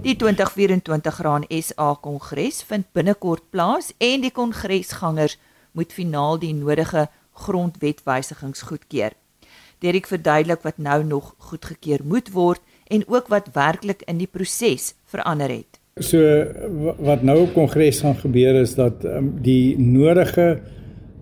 Die 0.00 0.14
2024 0.16 1.14
Graan 1.14 1.44
SA 1.60 1.90
Kongres 2.00 2.62
vind 2.64 2.86
binnekort 2.96 3.50
plaas 3.52 3.90
en 3.98 4.22
die 4.24 4.32
kongresgangers 4.32 5.36
moet 5.76 5.92
finaal 5.92 6.40
die 6.40 6.54
nodige 6.56 7.08
grondwetwysigings 7.44 8.64
goedkeur. 8.70 9.12
Derek 9.84 10.08
verduidelik 10.08 10.64
wat 10.64 10.80
nou 10.80 11.04
nog 11.04 11.34
goedgekeur 11.50 12.00
moet 12.04 12.32
word 12.32 12.64
en 12.88 13.04
ook 13.08 13.28
wat 13.28 13.52
werklik 13.52 14.02
in 14.08 14.16
die 14.16 14.28
proses 14.28 14.94
verander 15.04 15.52
het. 15.52 15.79
So 16.00 16.18
wat 17.04 17.22
nou 17.22 17.42
op 17.42 17.52
kongres 17.52 18.00
gaan 18.00 18.16
gebeur 18.16 18.56
is 18.62 18.74
dat 18.74 19.04
um, 19.04 19.34
die 19.44 19.78
nodige 19.78 20.58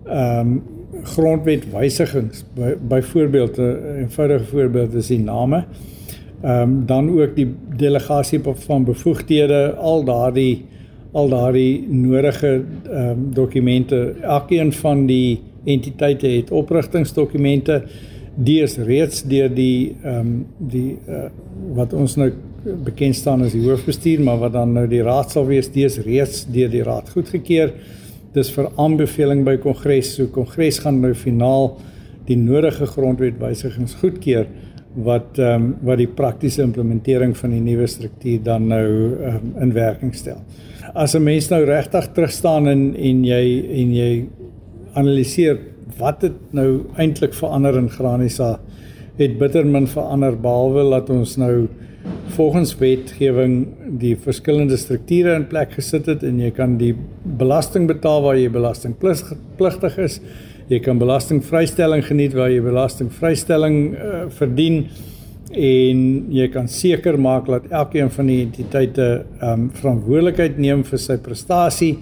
ehm 0.07 0.39
um, 0.39 0.61
grondwetwysigings 1.03 2.43
byvoorbeeld 2.87 3.57
'n 3.57 3.61
by 3.61 3.99
eenvoudige 4.01 4.45
voorbeeld 4.45 4.93
is 4.93 5.07
die 5.07 5.19
name 5.19 5.63
ehm 6.41 6.61
um, 6.61 6.85
dan 6.85 7.09
ook 7.21 7.35
die 7.35 7.55
delegasie 7.77 8.39
van 8.43 8.83
bevoegdhede 8.83 9.75
al 9.75 10.03
daardie 10.03 10.65
al 11.11 11.29
daardie 11.29 11.87
nodige 11.89 12.63
ehm 12.89 13.09
um, 13.09 13.33
dokumente. 13.33 14.15
Elkeen 14.21 14.73
van 14.73 15.05
die 15.05 15.41
entiteite 15.63 16.27
het 16.27 16.51
oprigtingsdokumente 16.51 17.83
die 18.35 18.61
is 18.61 18.77
reeds 18.77 19.23
deur 19.23 19.53
die 19.53 19.95
ehm 20.03 20.19
um, 20.19 20.45
die 20.57 20.97
uh, 21.07 21.27
wat 21.73 21.93
ons 21.93 22.15
nou 22.15 22.31
bekend 22.63 23.15
staan 23.15 23.43
as 23.45 23.53
die 23.55 23.63
hoofbestuur 23.63 24.23
maar 24.25 24.39
wat 24.43 24.53
dan 24.53 24.73
nou 24.73 24.87
die 24.87 25.03
raad 25.05 25.31
sal 25.31 25.47
wees 25.47 25.71
die 25.73 25.85
is 25.85 25.99
reeds 26.05 26.45
deur 26.51 26.71
die 26.71 26.83
raad 26.83 27.09
goedgekeur 27.13 27.73
dis 28.33 28.51
vir 28.55 28.69
aanbeveling 28.77 29.45
by 29.45 29.57
kongres 29.57 30.15
so 30.17 30.27
kongres 30.33 30.81
gaan 30.83 31.01
nou 31.01 31.13
finaal 31.13 31.71
die 32.29 32.37
nodige 32.37 32.85
grondwetwysigings 32.85 33.95
goedkeur 34.01 34.47
wat 35.05 35.37
ehm 35.37 35.55
um, 35.55 35.75
wat 35.85 35.99
die 36.01 36.07
praktiese 36.07 36.63
implementering 36.65 37.35
van 37.37 37.53
die 37.53 37.61
nuwe 37.61 37.87
struktuur 37.87 38.41
dan 38.43 38.67
nou 38.67 38.87
um, 39.29 39.51
in 39.61 39.73
werking 39.73 40.13
stel. 40.15 40.41
As 40.93 41.15
'n 41.15 41.23
mens 41.23 41.49
nou 41.49 41.63
regtig 41.65 42.07
terug 42.13 42.31
staan 42.31 42.67
en 42.67 42.95
en 42.95 43.23
jy 43.23 43.65
en 43.81 43.93
jy 43.93 44.25
analiseer 44.93 45.59
wat 45.97 46.21
het 46.21 46.37
nou 46.51 46.85
eintlik 46.97 47.33
verander 47.33 47.77
in 47.77 47.89
Granisa 47.89 48.59
het 49.17 49.37
bitter 49.37 49.65
min 49.65 49.87
verander 49.87 50.35
behalwe 50.35 50.89
dat 50.89 51.09
ons 51.09 51.37
nou 51.37 51.67
volgens 52.39 52.71
wetgewing 52.79 53.55
die 53.99 54.13
verskillende 54.15 54.77
strukture 54.79 55.33
in 55.35 55.47
plek 55.51 55.73
gesit 55.75 56.07
het 56.07 56.23
en 56.23 56.39
jy 56.39 56.53
kan 56.55 56.77
die 56.79 56.93
belasting 57.39 57.89
betaal 57.89 58.23
waar 58.23 58.39
jy 58.39 58.47
belastingpligtig 58.53 59.97
is 60.05 60.21
jy 60.69 60.79
kan 60.85 61.01
belastingvrystelling 61.01 62.05
geniet 62.05 62.37
waar 62.37 62.51
jy 62.53 62.61
belastingvrystelling 62.63 63.77
uh, 63.91 64.23
verdien 64.37 64.85
en 65.49 66.01
jy 66.29 66.47
kan 66.53 66.69
seker 66.69 67.17
maak 67.17 67.49
dat 67.49 67.67
elkeen 67.73 68.11
van 68.13 68.29
die 68.29 68.41
entiteite 68.45 69.09
ehm 69.41 69.65
um, 69.65 69.69
verantwoordelikheid 69.81 70.59
neem 70.61 70.83
vir 70.85 71.01
sy 71.01 71.17
prestasie 71.25 71.95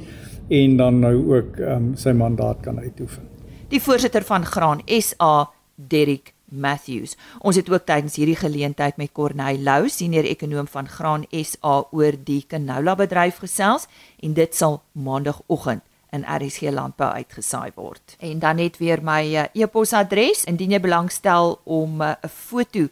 en 0.49 0.77
dan 0.77 0.99
nou 0.99 1.15
ook 1.33 1.61
ehm 1.63 1.75
um, 1.75 1.91
sy 1.95 2.11
mandaat 2.11 2.59
kan 2.63 2.79
uitoefen. 2.79 3.23
Die 3.71 3.81
voorsitter 3.83 4.23
van 4.23 4.45
Graan 4.45 4.83
SA, 4.87 5.47
Derrick 5.75 6.36
Matthews. 6.49 7.15
Ons 7.39 7.55
het 7.55 7.69
ook 7.69 7.85
tydens 7.85 8.15
hierdie 8.15 8.39
geleentheid 8.39 8.97
met 8.97 9.11
Corneil 9.11 9.59
Lou, 9.59 9.89
senior 9.89 10.23
ekonom 10.23 10.67
van 10.67 10.87
Graan 10.87 11.25
SA 11.31 11.83
oor 11.91 12.15
die 12.23 12.45
canola 12.47 12.95
bedryf 12.95 13.43
gesels 13.43 13.87
en 14.23 14.33
dit 14.33 14.55
sal 14.55 14.81
maandagooggend 14.91 15.83
in 16.15 16.23
RSG 16.23 16.71
landbou 16.71 17.11
uitgesaai 17.11 17.71
word. 17.75 18.15
En 18.19 18.39
dan 18.39 18.55
net 18.55 18.77
weer 18.77 19.03
my 19.03 19.35
uh, 19.35 19.43
e-posadres 19.53 20.43
indien 20.47 20.71
jy 20.75 20.79
belangstel 20.83 21.59
om 21.63 22.01
eh, 22.01 22.09
'n 22.09 22.15
uh, 22.25 22.29
foto 22.29 22.87